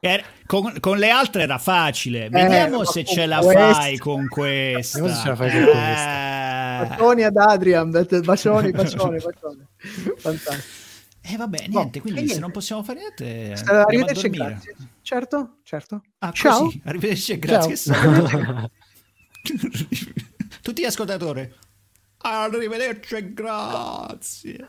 [0.00, 2.28] Eh, Con, con le altre era facile.
[2.28, 5.00] Vediamo ma se ce la questa- fai con questa.
[5.00, 9.66] Vediamo se ce la fai con Eh, Bacioni ad Adrian, bacioni, bacioni, bacioni.
[10.16, 10.86] Fantastico.
[11.20, 11.98] Eh, vabbè, niente.
[11.98, 12.40] No, quindi e se niente.
[12.40, 14.76] non possiamo fare niente, Eh, Arrivederci e grazie.
[15.02, 16.02] Certo, certo.
[16.18, 16.64] Ah, Ciao.
[16.64, 16.80] così.
[16.86, 17.76] Arrivederci e grazie.
[20.62, 21.50] Tutti gli ascoltatori.
[22.18, 24.66] Arrivederci e grazie.